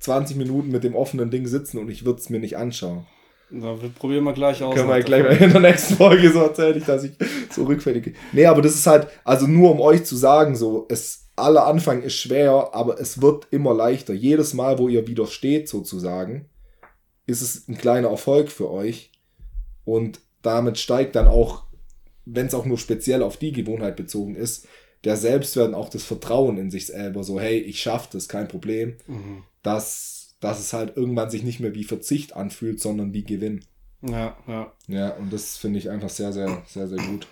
[0.00, 3.06] 20 Minuten mit dem offenen Ding sitzen und ich würde es mir nicht anschauen.
[3.52, 4.74] Da wir- probieren wir gleich aus.
[4.74, 7.12] Können wir gleich mal in der nächsten Folge so erzählen, ich, dass ich
[7.50, 8.14] so rückfällig bin.
[8.32, 12.02] Nee, aber das ist halt, also nur um euch zu sagen, so, es, aller Anfang
[12.02, 14.12] ist schwer, aber es wird immer leichter.
[14.14, 16.46] Jedes Mal, wo ihr widersteht, sozusagen,
[17.26, 19.10] ist es ein kleiner Erfolg für euch.
[19.84, 21.64] Und damit steigt dann auch,
[22.26, 24.68] wenn es auch nur speziell auf die Gewohnheit bezogen ist,
[25.04, 27.24] der Selbstwert und auch das Vertrauen in sich selber.
[27.24, 28.96] So, hey, ich schaffe das, kein Problem.
[29.06, 29.42] Mhm.
[29.62, 33.64] Dass, dass es halt irgendwann sich nicht mehr wie Verzicht anfühlt, sondern wie Gewinn.
[34.02, 34.72] Ja, ja.
[34.88, 37.26] Ja, und das finde ich einfach sehr, sehr, sehr, sehr gut.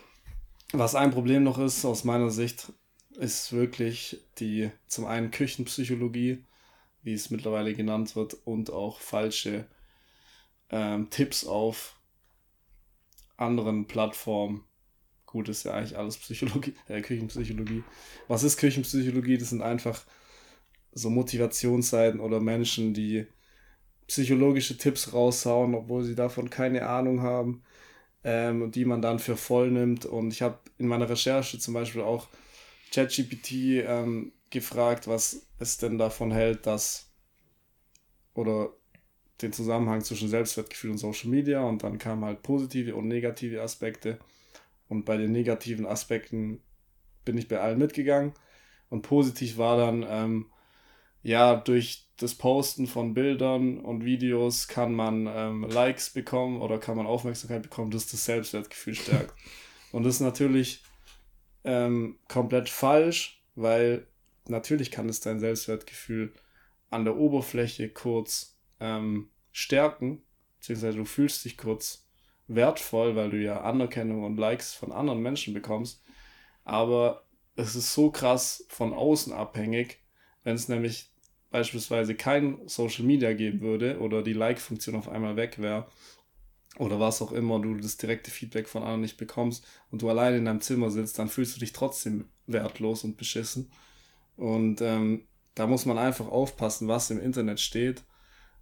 [0.73, 2.73] Was ein Problem noch ist, aus meiner Sicht,
[3.19, 6.45] ist wirklich die zum einen Küchenpsychologie,
[7.03, 9.67] wie es mittlerweile genannt wird, und auch falsche
[10.71, 11.99] ähm, Tipps auf
[13.37, 14.65] anderen Plattformen.
[15.25, 17.83] Gut, ist ja eigentlich alles Psychologie, äh, Küchenpsychologie.
[18.29, 19.39] Was ist Küchenpsychologie?
[19.39, 20.03] Das sind einfach
[20.93, 23.27] so Motivationsseiten oder Menschen, die
[24.07, 27.63] psychologische Tipps raushauen, obwohl sie davon keine Ahnung haben
[28.25, 30.05] ähm, die man dann für voll nimmt.
[30.05, 32.29] Und ich habe in meiner Recherche zum Beispiel auch
[32.93, 37.11] ChatGPT ähm, gefragt, was es denn davon hält, dass
[38.35, 38.71] oder
[39.43, 44.19] den Zusammenhang zwischen Selbstwertgefühl und Social Media und dann kamen halt positive und negative Aspekte.
[44.89, 46.61] Und bei den negativen Aspekten
[47.25, 48.33] bin ich bei allen mitgegangen.
[48.91, 50.47] Und positiv war dann, ähm,
[51.23, 56.97] ja, durch das Posten von Bildern und Videos kann man ähm, Likes bekommen oder kann
[56.97, 59.35] man Aufmerksamkeit bekommen, das das Selbstwertgefühl stärkt.
[59.93, 60.83] und das ist natürlich
[61.65, 64.07] ähm, komplett falsch, weil
[64.49, 66.33] natürlich kann es dein Selbstwertgefühl
[66.91, 70.23] an der Oberfläche kurz ähm, stärken,
[70.59, 72.07] beziehungsweise du fühlst dich kurz
[72.49, 76.03] wertvoll, weil du ja Anerkennung und Likes von anderen Menschen bekommst.
[76.65, 77.25] Aber
[77.57, 79.99] es ist so krass von außen abhängig,
[80.49, 81.11] wenn es nämlich
[81.51, 85.87] beispielsweise kein Social Media geben würde oder die Like-Funktion auf einmal weg wäre
[86.79, 90.39] oder was auch immer, du das direkte Feedback von anderen nicht bekommst und du alleine
[90.39, 93.71] in deinem Zimmer sitzt, dann fühlst du dich trotzdem wertlos und beschissen.
[94.37, 98.05] Und ähm, da muss man einfach aufpassen, was im Internet steht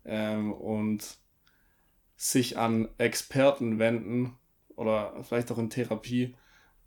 [0.05, 1.19] ähm, und
[2.17, 4.37] sich an Experten wenden
[4.75, 6.35] oder vielleicht auch in Therapie,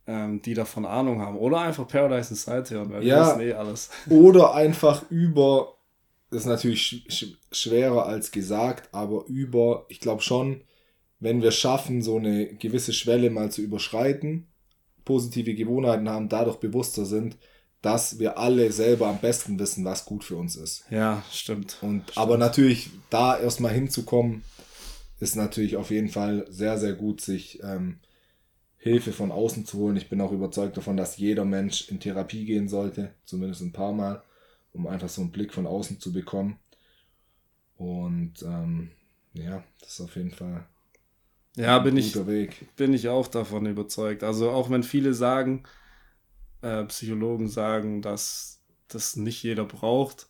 [0.09, 1.37] ähm, die davon Ahnung haben.
[1.37, 3.89] Oder einfach Paradise Inside hören, weil ja, wir wissen eh alles.
[4.09, 5.75] Oder einfach über,
[6.31, 10.61] das ist natürlich sch sch schwerer als gesagt, aber über, ich glaube schon,
[11.19, 14.47] wenn wir schaffen, so eine gewisse Schwelle mal zu überschreiten,
[15.05, 17.37] positive Gewohnheiten haben, dadurch bewusster sind,
[17.81, 20.85] dass wir alle selber am besten wissen, was gut für uns ist.
[20.89, 21.77] Ja, stimmt.
[21.81, 22.17] Und stimmt.
[22.17, 24.43] aber natürlich, da erstmal hinzukommen,
[25.19, 27.99] ist natürlich auf jeden Fall sehr, sehr gut, sich ähm,
[28.79, 29.97] Hilfe von außen zu holen.
[29.97, 33.93] Ich bin auch überzeugt davon, dass jeder Mensch in Therapie gehen sollte, zumindest ein paar
[33.93, 34.23] Mal,
[34.73, 36.57] um einfach so einen Blick von außen zu bekommen.
[37.75, 38.91] Und ähm,
[39.33, 40.65] ja, das ist auf jeden Fall
[41.55, 42.75] ja, bin ich, Weg.
[42.77, 44.23] bin ich auch davon überzeugt.
[44.23, 45.63] Also auch wenn viele sagen,
[46.61, 50.27] äh, Psychologen sagen, dass das nicht jeder braucht.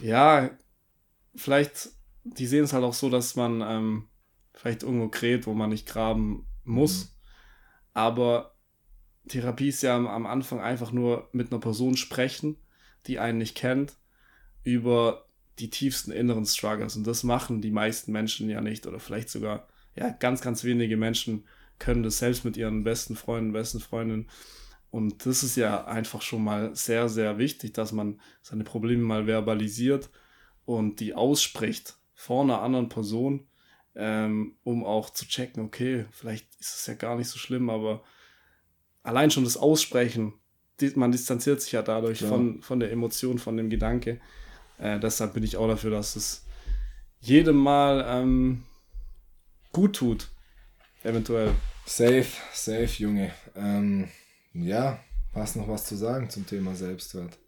[0.00, 0.50] Ja,
[1.36, 1.90] vielleicht,
[2.24, 4.08] die sehen es halt auch so, dass man ähm,
[4.64, 7.04] vielleicht irgendwo kräht, wo man nicht graben muss.
[7.04, 7.08] Mhm.
[7.92, 8.54] Aber
[9.28, 12.56] Therapie ist ja am, am Anfang einfach nur mit einer Person sprechen,
[13.06, 13.98] die einen nicht kennt,
[14.62, 15.26] über
[15.58, 16.96] die tiefsten inneren Struggles.
[16.96, 18.86] Und das machen die meisten Menschen ja nicht.
[18.86, 21.44] Oder vielleicht sogar, ja, ganz, ganz wenige Menschen
[21.78, 24.30] können das selbst mit ihren besten Freunden, besten Freundinnen.
[24.90, 29.26] Und das ist ja einfach schon mal sehr, sehr wichtig, dass man seine Probleme mal
[29.26, 30.08] verbalisiert
[30.64, 33.46] und die ausspricht vor einer anderen Person,
[33.94, 38.02] ähm, um auch zu checken, okay, vielleicht ist es ja gar nicht so schlimm, aber
[39.02, 40.34] allein schon das Aussprechen,
[40.96, 44.20] man distanziert sich ja dadurch von, von der Emotion, von dem Gedanke.
[44.78, 46.44] Äh, deshalb bin ich auch dafür, dass es
[47.20, 48.64] jedem mal ähm,
[49.72, 50.28] gut tut.
[51.04, 51.52] Eventuell.
[51.86, 53.32] Safe, safe, Junge.
[53.54, 54.08] Ähm,
[54.52, 54.98] ja,
[55.32, 57.38] hast noch was zu sagen zum Thema Selbstwert?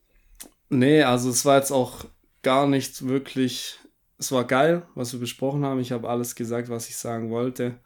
[0.68, 2.04] Nee, also es war jetzt auch
[2.42, 3.78] gar nicht wirklich.
[4.18, 5.80] Es war geil, was wir besprochen haben.
[5.80, 7.78] Ich habe alles gesagt, was ich sagen wollte.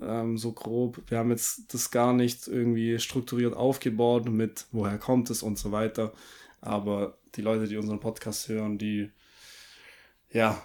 [0.00, 1.02] Ähm, so grob.
[1.08, 5.72] Wir haben jetzt das gar nicht irgendwie strukturiert aufgebaut mit woher kommt es und so
[5.72, 6.12] weiter.
[6.60, 9.10] Aber die Leute, die unseren Podcast hören, die
[10.30, 10.60] ja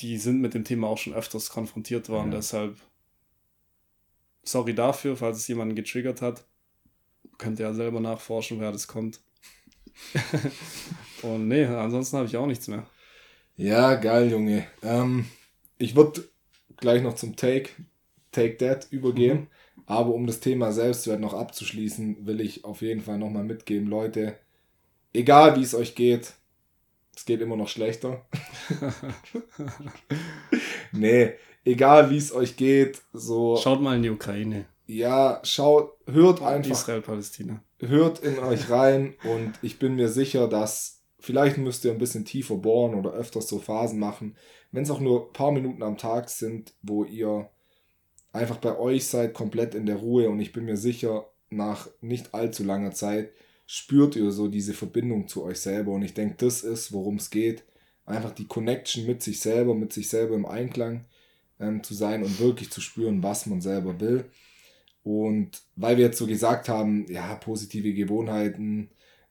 [0.00, 2.30] die sind mit dem Thema auch schon öfters konfrontiert worden.
[2.30, 2.38] Ja.
[2.38, 2.76] Deshalb
[4.42, 6.44] sorry dafür, falls es jemanden getriggert hat.
[7.36, 9.20] Könnt ihr ja selber nachforschen, wer das kommt.
[11.22, 12.86] Und nee, ansonsten habe ich auch nichts mehr.
[13.58, 14.68] Ja, geil, Junge.
[14.84, 15.26] Ähm,
[15.78, 16.22] ich würde
[16.76, 17.70] gleich noch zum Take,
[18.30, 19.40] Take That übergehen.
[19.40, 19.46] Mhm.
[19.84, 24.38] Aber um das Thema Selbstwert noch abzuschließen, will ich auf jeden Fall nochmal mitgeben, Leute,
[25.12, 26.34] egal wie es euch geht,
[27.16, 28.24] es geht immer noch schlechter.
[30.92, 31.32] nee,
[31.64, 33.56] egal wie es euch geht, so.
[33.56, 34.66] Schaut mal in die Ukraine.
[34.86, 36.70] Ja, schaut, hört einfach.
[36.70, 37.60] Israel, Palästina.
[37.80, 42.24] Hört in euch rein und ich bin mir sicher, dass vielleicht müsst ihr ein bisschen
[42.24, 44.36] tiefer bohren oder öfters so Phasen machen.
[44.72, 47.48] Wenn es auch nur ein paar Minuten am Tag sind, wo ihr
[48.32, 52.34] einfach bei euch seid, komplett in der Ruhe und ich bin mir sicher, nach nicht
[52.34, 53.30] allzu langer Zeit
[53.66, 55.92] spürt ihr so diese Verbindung zu euch selber.
[55.92, 57.64] Und ich denke, das ist, worum es geht.
[58.06, 61.04] Einfach die Connection mit sich selber, mit sich selber im Einklang
[61.60, 64.24] ähm, zu sein und wirklich zu spüren, was man selber will.
[65.02, 68.88] Und weil wir jetzt so gesagt haben, ja, positive Gewohnheiten,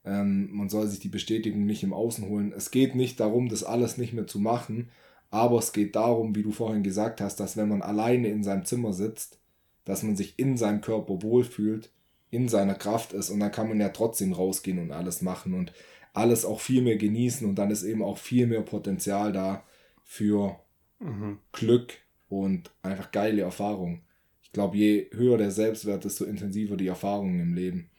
[0.08, 2.54] ähm, man soll sich die Bestätigung nicht im Außen holen.
[2.56, 4.90] Es geht nicht darum, das alles nicht mehr zu machen,
[5.30, 8.66] aber es geht darum, wie du vorhin gesagt hast, dass wenn man alleine in seinem
[8.66, 9.40] Zimmer sitzt,
[9.86, 11.92] dass man sich in seinem Körper wohlfühlt
[12.30, 15.72] in seiner Kraft ist und dann kann man ja trotzdem rausgehen und alles machen und
[16.14, 19.64] alles auch viel mehr genießen und dann ist eben auch viel mehr Potenzial da
[20.04, 20.60] für
[21.00, 21.40] mhm.
[21.52, 21.94] Glück
[22.30, 24.02] und einfach geile Erfahrungen.
[24.44, 27.90] Ich glaube, je höher der Selbstwert, desto intensiver die Erfahrungen im Leben,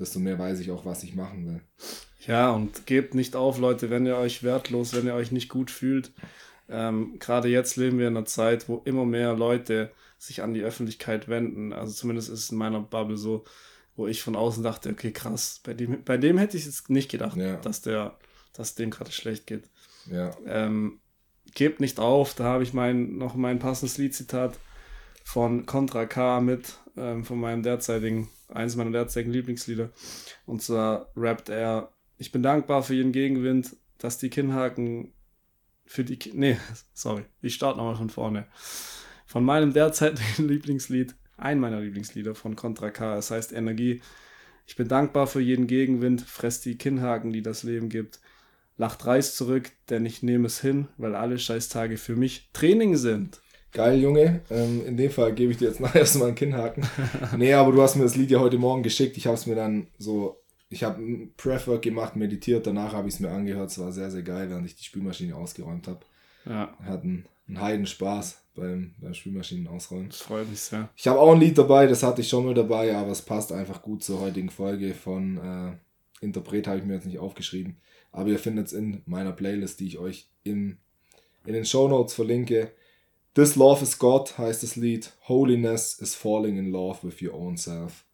[0.00, 1.60] desto mehr weiß ich auch, was ich machen will.
[2.26, 5.70] Ja, und gebt nicht auf, Leute, wenn ihr euch wertlos, wenn ihr euch nicht gut
[5.70, 6.12] fühlt.
[6.68, 10.62] Ähm, Gerade jetzt leben wir in einer Zeit, wo immer mehr Leute sich an die
[10.62, 11.72] Öffentlichkeit wenden.
[11.72, 13.44] Also zumindest ist es in meiner Bubble so,
[13.96, 17.10] wo ich von außen dachte, okay, krass, bei dem, bei dem hätte ich jetzt nicht
[17.10, 17.56] gedacht, Ja.
[17.56, 18.16] dass der,
[18.52, 19.64] dass dem gerade schlecht geht.
[20.10, 20.30] Ja.
[20.46, 21.00] Ähm,
[21.54, 24.58] gebt nicht auf, da habe ich mein, noch mein passendes Liedzitat
[25.24, 29.90] von Contra K mit, ähm, von meinem derzeitigen, eines meiner derzeitigen Lieblingslieder.
[30.46, 35.12] Und zwar rappt er, ich bin dankbar für jeden Gegenwind, dass die Kinnhaken
[35.86, 36.56] für die, Ki nee,
[36.94, 38.46] sorry, ich starte nochmal von vorne.
[39.26, 44.02] Von meinem derzeitigen Lieblingslied, ein meiner Lieblingslieder von Contra K, es heißt Energie.
[44.66, 48.20] Ich bin dankbar für jeden Gegenwind, fress die Kinnhaken, die das Leben gibt.
[48.76, 53.40] Lacht Reis zurück, denn ich nehme es hin, weil alle Scheißtage für mich Training sind.
[53.72, 54.40] Geil, Junge.
[54.50, 56.84] Ähm, in dem Fall gebe ich dir jetzt nachher erstmal einen Kinnhaken.
[57.36, 59.16] nee, aber du hast mir das Lied ja heute Morgen geschickt.
[59.16, 62.66] Ich habe es mir dann so, ich habe ein Prep-Work gemacht, meditiert.
[62.66, 63.70] Danach habe ich es mir angehört.
[63.70, 66.00] Es war sehr, sehr geil, während ich die Spülmaschine ausgeräumt habe.
[66.46, 70.08] Ja, Hatten einen Heidenspaß beim, beim Spülmaschinen ausräumen.
[70.08, 70.88] das freut mich sehr.
[70.96, 73.52] Ich habe auch ein Lied dabei, das hatte ich schon mal dabei, aber es passt
[73.52, 77.76] einfach gut zur heutigen Folge von äh, Interpret, habe ich mir jetzt nicht aufgeschrieben.
[78.12, 80.78] Aber ihr findet es in meiner Playlist, die ich euch im,
[81.44, 82.72] in den Show Notes verlinke.
[83.34, 85.12] This Love is God heißt das Lied.
[85.28, 88.04] Holiness is falling in love with your own self.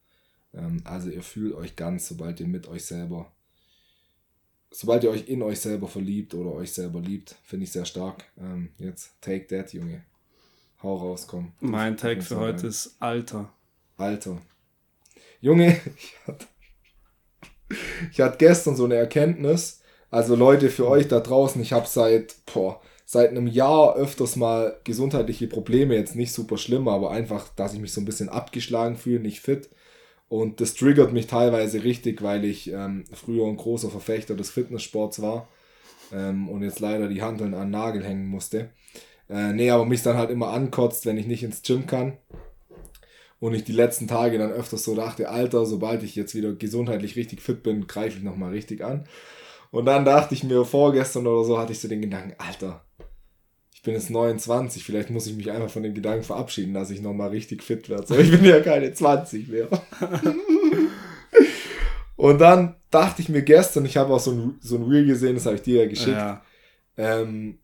[0.53, 3.33] Ähm, also ihr fühlt euch ganz, sobald ihr mit euch selber,
[4.71, 8.25] sobald ihr euch in euch selber verliebt oder euch selber liebt, finde ich sehr stark.
[8.39, 10.05] Ähm, jetzt take that, Junge.
[10.83, 11.53] Hau raus, komm.
[11.61, 12.69] Mein Tag für heute rein.
[12.69, 13.53] ist Alter.
[13.97, 14.43] Alter.
[15.41, 16.47] Junge, ich hatte,
[18.13, 19.81] ich hatte gestern so eine Erkenntnis.
[20.11, 24.79] Also Leute, für euch da draußen, ich habe seit, boah, seit einem Jahr öfters mal
[24.85, 25.95] gesundheitliche Probleme.
[25.95, 29.41] Jetzt nicht super schlimm, aber einfach, dass ich mich so ein bisschen abgeschlagen fühle, nicht
[29.41, 29.71] fit.
[30.29, 35.23] Und das triggert mich teilweise richtig, weil ich ähm, früher ein großer Verfechter des Fitnesssports
[35.23, 35.49] war
[36.13, 38.71] ähm, und jetzt leider die Hanteln an Nagel hängen musste.
[39.31, 42.17] Äh, nee, aber mich dann halt immer ankotzt, wenn ich nicht ins Gym kann.
[43.39, 47.15] Und ich die letzten Tage dann öfters so dachte, Alter, sobald ich jetzt wieder gesundheitlich
[47.15, 49.07] richtig fit bin, greife ich nochmal richtig an.
[49.71, 52.83] Und dann dachte ich mir, vorgestern oder so hatte ich so den Gedanken, Alter,
[53.87, 57.31] bin jetzt 29, vielleicht muss ich mich einfach von dem Gedanken verabschieden, dass ich nochmal
[57.31, 58.07] richtig fit werde.
[58.07, 59.69] So, ich bin ja keine 20 mehr.
[62.17, 65.37] Und dann dachte ich mir gestern, ich habe auch so ein, so ein Reel gesehen,
[65.37, 66.43] das habe ich dir ja geschickt, Ja,
[66.97, 67.61] ähm,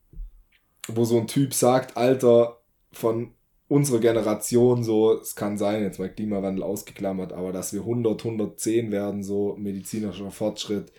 [0.86, 2.60] wo so ein Typ sagt, Alter,
[2.92, 3.32] von
[3.66, 8.92] unserer Generation so, es kann sein, jetzt mal Klimawandel ausgeklammert, aber dass wir 100, 110
[8.92, 10.92] werden, so medizinischer Fortschritt,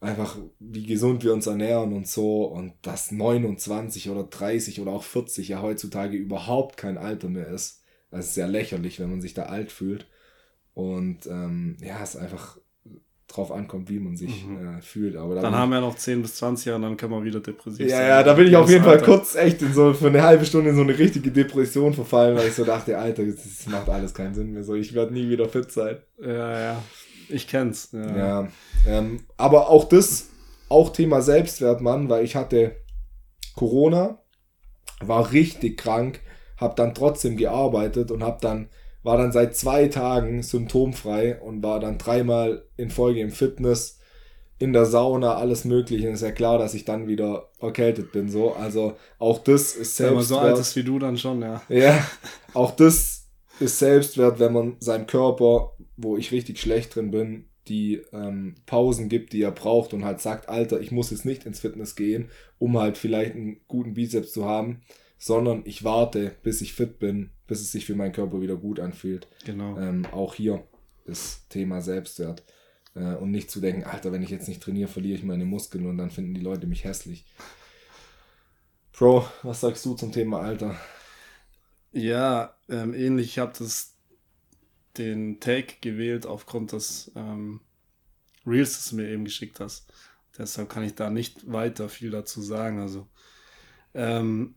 [0.00, 5.02] einfach wie gesund wir uns ernähren und so und dass 29 oder 30 oder auch
[5.02, 7.82] 40 ja heutzutage überhaupt kein Alter mehr ist.
[8.10, 10.06] Das ist sehr lächerlich, wenn man sich da alt fühlt.
[10.74, 12.56] Und ähm, ja, es einfach
[13.28, 14.78] drauf ankommt, wie man sich Mhm.
[14.78, 15.14] äh, fühlt.
[15.16, 17.38] Aber da dann haben wir noch 10 bis 20 Jahre und dann können wir wieder
[17.40, 18.08] depressiv ja, sein.
[18.08, 19.04] ja, da bin ich auf jeden Fall Alter.
[19.04, 22.48] kurz echt in so für eine halbe Stunde in so eine richtige Depression verfallen, weil
[22.48, 24.64] ich so dachte, Alter, das das macht alles keinen Sinn mehr.
[24.64, 25.98] So, ich werde nie wieder fit sein.
[26.20, 26.82] Ja, ja.
[27.30, 27.90] Ich kenn's.
[27.92, 28.16] Ja.
[28.16, 28.48] Ja.
[28.86, 30.28] Ähm, aber auch das,
[30.68, 32.76] auch Thema Selbstwert, Mann, weil ich hatte
[33.56, 34.18] Corona,
[35.00, 36.20] war richtig krank,
[36.56, 38.68] habe dann trotzdem gearbeitet und habe dann
[39.02, 43.98] war dann seit zwei Tagen symptomfrei und war dann dreimal in Folge im Fitness,
[44.58, 46.06] in der Sauna, alles Mögliche.
[46.06, 48.28] Und ist ja klar, dass ich dann wieder erkältet bin.
[48.28, 50.40] So, also auch das ist Wenn man Selbstwert.
[50.42, 51.62] so alt ist wie du, dann schon, ja.
[51.70, 52.06] Ja,
[52.52, 53.28] auch das
[53.58, 55.72] ist Selbstwert, wenn man seinem Körper,
[56.02, 60.20] wo ich richtig schlecht drin bin, die ähm, Pausen gibt, die er braucht und halt
[60.20, 64.32] sagt, Alter, ich muss jetzt nicht ins Fitness gehen, um halt vielleicht einen guten Bizeps
[64.32, 64.82] zu haben,
[65.18, 68.80] sondern ich warte, bis ich fit bin, bis es sich für meinen Körper wieder gut
[68.80, 69.28] anfühlt.
[69.44, 69.78] Genau.
[69.78, 70.64] Ähm, auch hier
[71.04, 72.42] das Thema Selbstwert.
[72.94, 75.86] Äh, und nicht zu denken, Alter, wenn ich jetzt nicht trainiere, verliere ich meine Muskeln
[75.86, 77.26] und dann finden die Leute mich hässlich.
[78.92, 80.76] Bro, was sagst du zum Thema Alter?
[81.92, 83.26] Ja, ähm, ähnlich.
[83.26, 83.96] Ich habe das
[84.98, 87.60] den Take gewählt aufgrund des ähm,
[88.46, 89.92] Reels, das du mir eben geschickt hast.
[90.36, 92.80] Deshalb kann ich da nicht weiter viel dazu sagen.
[92.80, 93.06] Also
[93.94, 94.54] ähm,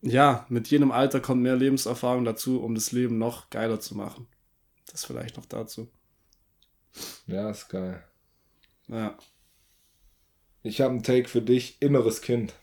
[0.00, 4.26] ja, mit jedem Alter kommt mehr Lebenserfahrung dazu, um das Leben noch geiler zu machen.
[4.90, 5.90] Das vielleicht noch dazu.
[7.26, 8.04] Ja, ist geil.
[8.88, 9.16] Ja.
[10.62, 12.54] Ich habe einen Take für dich, inneres Kind.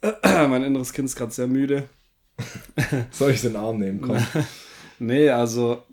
[0.22, 1.88] mein inneres Kind ist gerade sehr müde.
[3.10, 4.00] Soll ich den Arm nehmen?
[4.00, 4.18] Komm.
[5.00, 5.84] Nee, also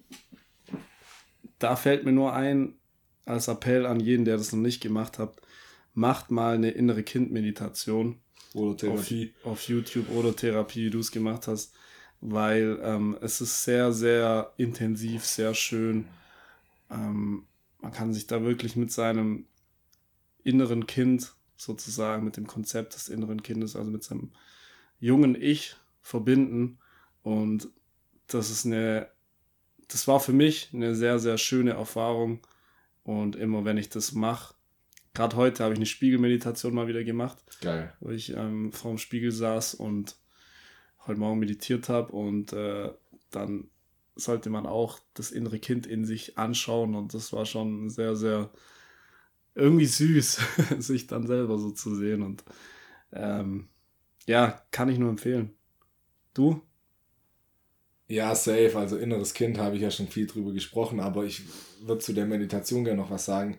[1.59, 2.73] da fällt mir nur ein,
[3.25, 5.35] als Appell an jeden, der das noch nicht gemacht hat,
[5.93, 8.19] macht mal eine innere Kindmeditation
[8.53, 9.11] Oder auf,
[9.43, 11.75] auf YouTube oder Therapie, wie du es gemacht hast,
[12.21, 16.07] weil ähm, es ist sehr, sehr intensiv, sehr schön.
[16.89, 17.45] Ähm,
[17.81, 19.45] man kann sich da wirklich mit seinem
[20.43, 24.31] inneren Kind sozusagen, mit dem Konzept des inneren Kindes, also mit seinem
[24.99, 26.79] jungen Ich verbinden.
[27.23, 27.69] Und
[28.27, 29.09] das ist eine,
[29.87, 32.45] das war für mich eine sehr, sehr schöne Erfahrung.
[33.03, 34.55] Und immer wenn ich das mache,
[35.13, 37.37] gerade heute habe ich eine Spiegelmeditation mal wieder gemacht.
[37.61, 37.93] Geil.
[37.99, 40.17] Wo ich ähm, vor dem Spiegel saß und
[41.07, 42.91] heute Morgen meditiert habe und äh,
[43.31, 43.69] dann
[44.15, 48.49] sollte man auch das innere Kind in sich anschauen und das war schon sehr, sehr
[49.55, 50.39] irgendwie süß,
[50.79, 52.43] sich dann selber so zu sehen und
[53.13, 53.69] ähm,
[54.27, 55.55] ja, kann ich nur empfehlen.
[56.33, 56.61] Du?
[58.07, 58.73] Ja, safe.
[58.75, 61.43] Also inneres Kind habe ich ja schon viel drüber gesprochen, aber ich
[61.81, 63.57] würde zu der Meditation gerne noch was sagen.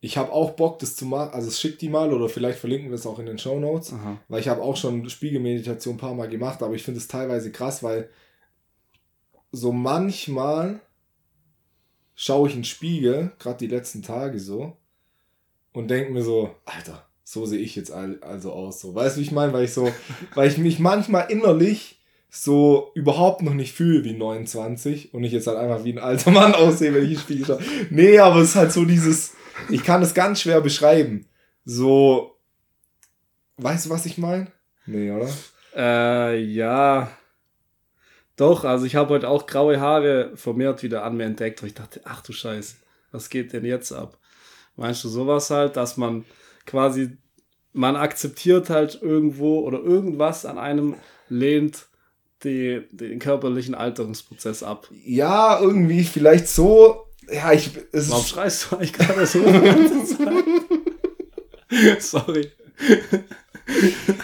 [0.00, 1.32] Ich habe auch Bock, das zu machen.
[1.32, 3.94] Also schick die mal oder vielleicht verlinken wir es auch in den Show Notes,
[4.28, 7.52] weil ich habe auch schon Spiegelmeditation ein paar Mal gemacht, aber ich finde es teilweise
[7.52, 8.10] krass, weil
[9.52, 10.80] so manchmal
[12.16, 14.76] schaue ich in den Spiegel, gerade die letzten Tage so,
[15.72, 18.80] und denke mir so, Alter, so sehe ich jetzt also aus.
[18.80, 18.94] So.
[18.94, 19.52] Weißt du, wie ich meine?
[19.52, 19.92] Weil ich so,
[20.34, 22.00] weil ich mich manchmal innerlich
[22.30, 26.30] so überhaupt noch nicht fühle wie 29 und ich jetzt halt einfach wie ein alter
[26.32, 27.60] Mann aussehe, wenn ich in den Spiegel schaue.
[27.90, 29.34] Nee, aber es ist halt so dieses,
[29.68, 31.26] ich kann es ganz schwer beschreiben.
[31.64, 32.38] So,
[33.58, 34.50] weißt du, was ich meine?
[34.86, 35.28] Nee, oder?
[35.76, 37.10] Äh, ja.
[38.36, 41.74] Doch, also ich habe heute auch graue Haare vermehrt wieder an mir entdeckt, und ich
[41.74, 42.76] dachte, ach du Scheiße,
[43.10, 44.18] was geht denn jetzt ab?
[44.76, 46.24] Meinst du sowas halt, dass man
[46.66, 47.16] quasi,
[47.72, 50.96] man akzeptiert halt irgendwo oder irgendwas an einem
[51.28, 51.86] lehnt
[52.44, 54.88] die, den körperlichen Alterungsprozess ab?
[55.04, 57.06] Ja, irgendwie vielleicht so.
[57.30, 57.70] Ja, ich.
[57.92, 59.40] Es Warum schreist du eigentlich gerade so?
[62.00, 62.50] Sorry.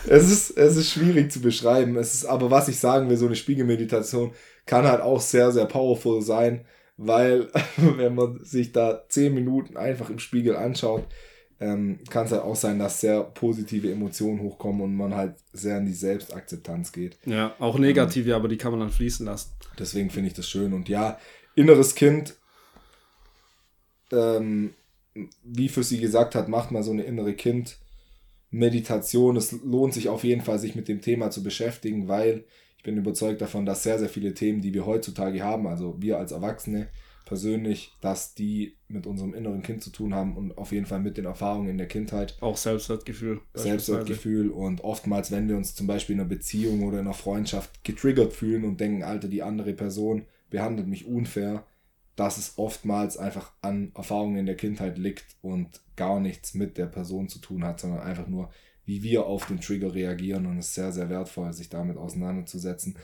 [0.09, 1.96] es, ist, es ist schwierig zu beschreiben.
[1.96, 4.32] Es ist aber, was ich sagen will, so eine Spiegelmeditation
[4.66, 6.64] kann halt auch sehr, sehr powerful sein,
[6.99, 11.07] weil wenn man sich da zehn Minuten einfach im Spiegel anschaut,
[11.61, 15.78] ähm, kann es halt auch sein, dass sehr positive Emotionen hochkommen und man halt sehr
[15.78, 17.18] in die Selbstakzeptanz geht.
[17.24, 19.53] Ja, auch negative, ähm, aber die kann man dann fließen lassen.
[19.78, 20.72] Deswegen finde ich das schön.
[20.72, 21.18] Und ja,
[21.57, 22.36] inneres Kind,
[24.12, 24.74] ähm,
[25.42, 27.78] wie für sie gesagt hat, macht mal so eine innere Kind.
[28.51, 29.36] Meditation.
[29.36, 32.44] Es lohnt sich auf jeden Fall, sich mit dem Thema zu beschäftigen, weil
[32.79, 36.18] ich bin überzeugt davon, dass sehr, sehr viele Themen, die wir heutzutage haben, also wir
[36.18, 36.89] als Erwachsene
[37.26, 41.18] persönlich, dass die mit unserem inneren Kind zu tun haben und auf jeden Fall mit
[41.18, 42.39] den Erfahrungen in der Kindheit.
[42.41, 43.43] Auch Selbstwertgefühl.
[43.53, 47.85] Selbstwertgefühl und oftmals, wenn wir uns zum Beispiel in einer Beziehung oder in einer Freundschaft
[47.85, 51.66] getriggert fühlen und denken, Alter, die andere Person behandelt mich unfair,
[52.16, 56.87] dass es oftmals einfach an Erfahrungen in der Kindheit liegt und gar nichts mit der
[56.87, 58.51] Person zu tun hat, sondern einfach nur,
[58.89, 62.97] wie wir auf den Trigger reagieren und es ist sehr, sehr wertvoll, sich damit auseinanderzusetzen.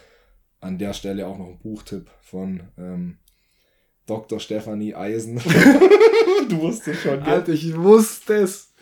[0.58, 3.18] An der Stelle auch noch ein Buchtipp von ähm,
[4.06, 4.40] Dr.
[4.40, 5.36] Stefanie Eisen.
[6.48, 7.34] du wusstest schon, gell?
[7.34, 8.72] Alter, ich wusste es.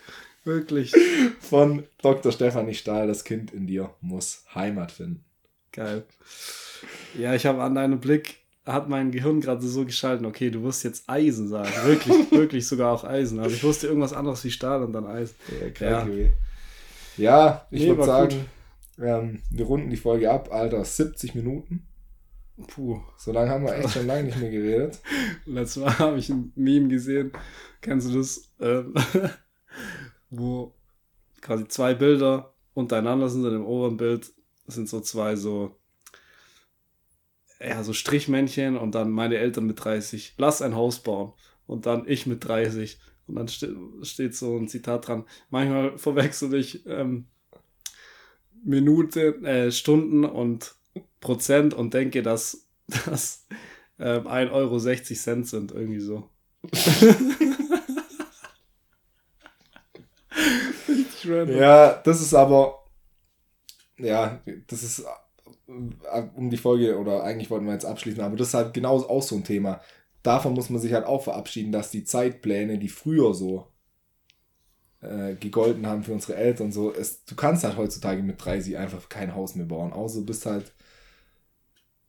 [0.45, 0.93] Wirklich.
[1.41, 2.31] Von Dr.
[2.31, 5.25] Stefanie Stahl, das Kind in dir muss Heimat finden.
[5.73, 6.05] Geil.
[7.19, 10.85] Ja, ich habe an deinem Blick hat mein Gehirn gerade so geschalten, okay, du wirst
[10.85, 11.69] jetzt Eisen sagen.
[11.83, 13.41] Wirklich, wirklich sogar auch Eisen.
[13.41, 15.35] Also ich wusste irgendwas anderes wie Stahl und dann Eisen.
[15.81, 16.07] Ja, ja.
[17.17, 18.45] Ja ich nee, würde sagen,
[18.99, 21.87] ähm, wir runden die Folge ab, Alter, 70 Minuten.
[22.67, 23.01] Puh.
[23.17, 24.99] So lange haben wir echt schon lange nicht mehr geredet.
[25.45, 27.31] Letztes Mal habe ich ein Meme gesehen.
[27.81, 28.51] Kennst du das?
[28.59, 28.93] Ähm,
[30.29, 30.73] wo
[31.41, 34.31] quasi zwei Bilder untereinander sind und im oberen Bild
[34.67, 35.75] sind so zwei so
[37.63, 41.33] ja, so Strichmännchen und dann meine Eltern mit 30, lass ein Haus bauen.
[41.65, 42.99] Und dann ich mit 30.
[43.27, 45.25] Und dann ste steht so ein Zitat dran.
[45.49, 47.27] Manchmal verwechsel ich ähm,
[48.63, 50.75] Minuten, äh, Stunden und
[51.19, 52.67] Prozent und denke, dass
[53.05, 53.45] das
[53.99, 54.79] ähm, 1,60 Euro
[55.43, 56.29] sind, irgendwie so.
[61.25, 62.83] ja, das ist aber,
[63.97, 65.05] ja, das ist
[65.67, 68.97] äh, um die Folge, oder eigentlich wollten wir jetzt abschließen, aber das ist halt genau
[68.97, 69.81] auch so ein Thema.
[70.23, 73.67] Davon muss man sich halt auch verabschieden, dass die Zeitpläne, die früher so
[75.01, 79.09] äh, gegolten haben für unsere Eltern, so, es, du kannst halt heutzutage mit 30 einfach
[79.09, 80.73] kein Haus mehr bauen, außer du bist halt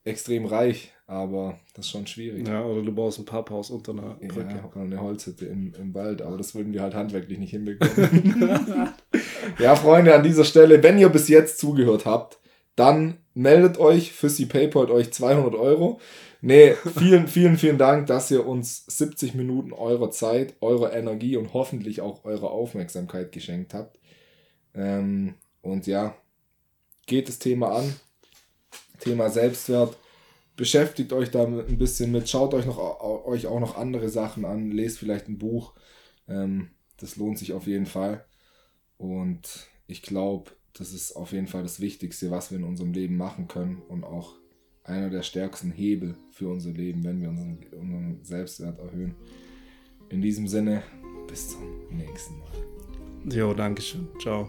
[0.04, 2.46] extrem reich, aber das ist schon schwierig.
[2.46, 4.54] Ja, oder du baust ein Papphaus unter einer Brücke.
[4.54, 8.92] Ja, oder eine Holzhütte im, im Wald, aber das würden wir halt handwerklich nicht hinbekommen.
[9.58, 12.38] ja, Freunde, an dieser Stelle, wenn ihr bis jetzt zugehört habt,
[12.76, 16.00] dann meldet euch, Fissy PayPal euch 200 Euro.
[16.46, 21.54] Nee, vielen, vielen, vielen Dank, dass ihr uns 70 Minuten eurer Zeit, eurer Energie und
[21.54, 23.98] hoffentlich auch eure Aufmerksamkeit geschenkt habt.
[24.74, 26.14] Ähm, und ja,
[27.06, 27.94] geht das Thema an.
[29.00, 29.96] Thema Selbstwert.
[30.54, 32.28] Beschäftigt euch da ein bisschen mit.
[32.28, 32.78] Schaut euch, noch,
[33.24, 34.70] euch auch noch andere Sachen an.
[34.70, 35.72] Lest vielleicht ein Buch.
[36.28, 38.22] Ähm, das lohnt sich auf jeden Fall.
[38.98, 43.16] Und ich glaube, das ist auf jeden Fall das Wichtigste, was wir in unserem Leben
[43.16, 44.34] machen können und auch
[44.84, 49.14] einer der stärksten Hebel für unser Leben, wenn wir unseren, unseren Selbstwert erhöhen.
[50.10, 50.82] In diesem Sinne,
[51.26, 53.34] bis zum nächsten Mal.
[53.34, 54.06] Jo, danke schön.
[54.20, 54.48] Ciao.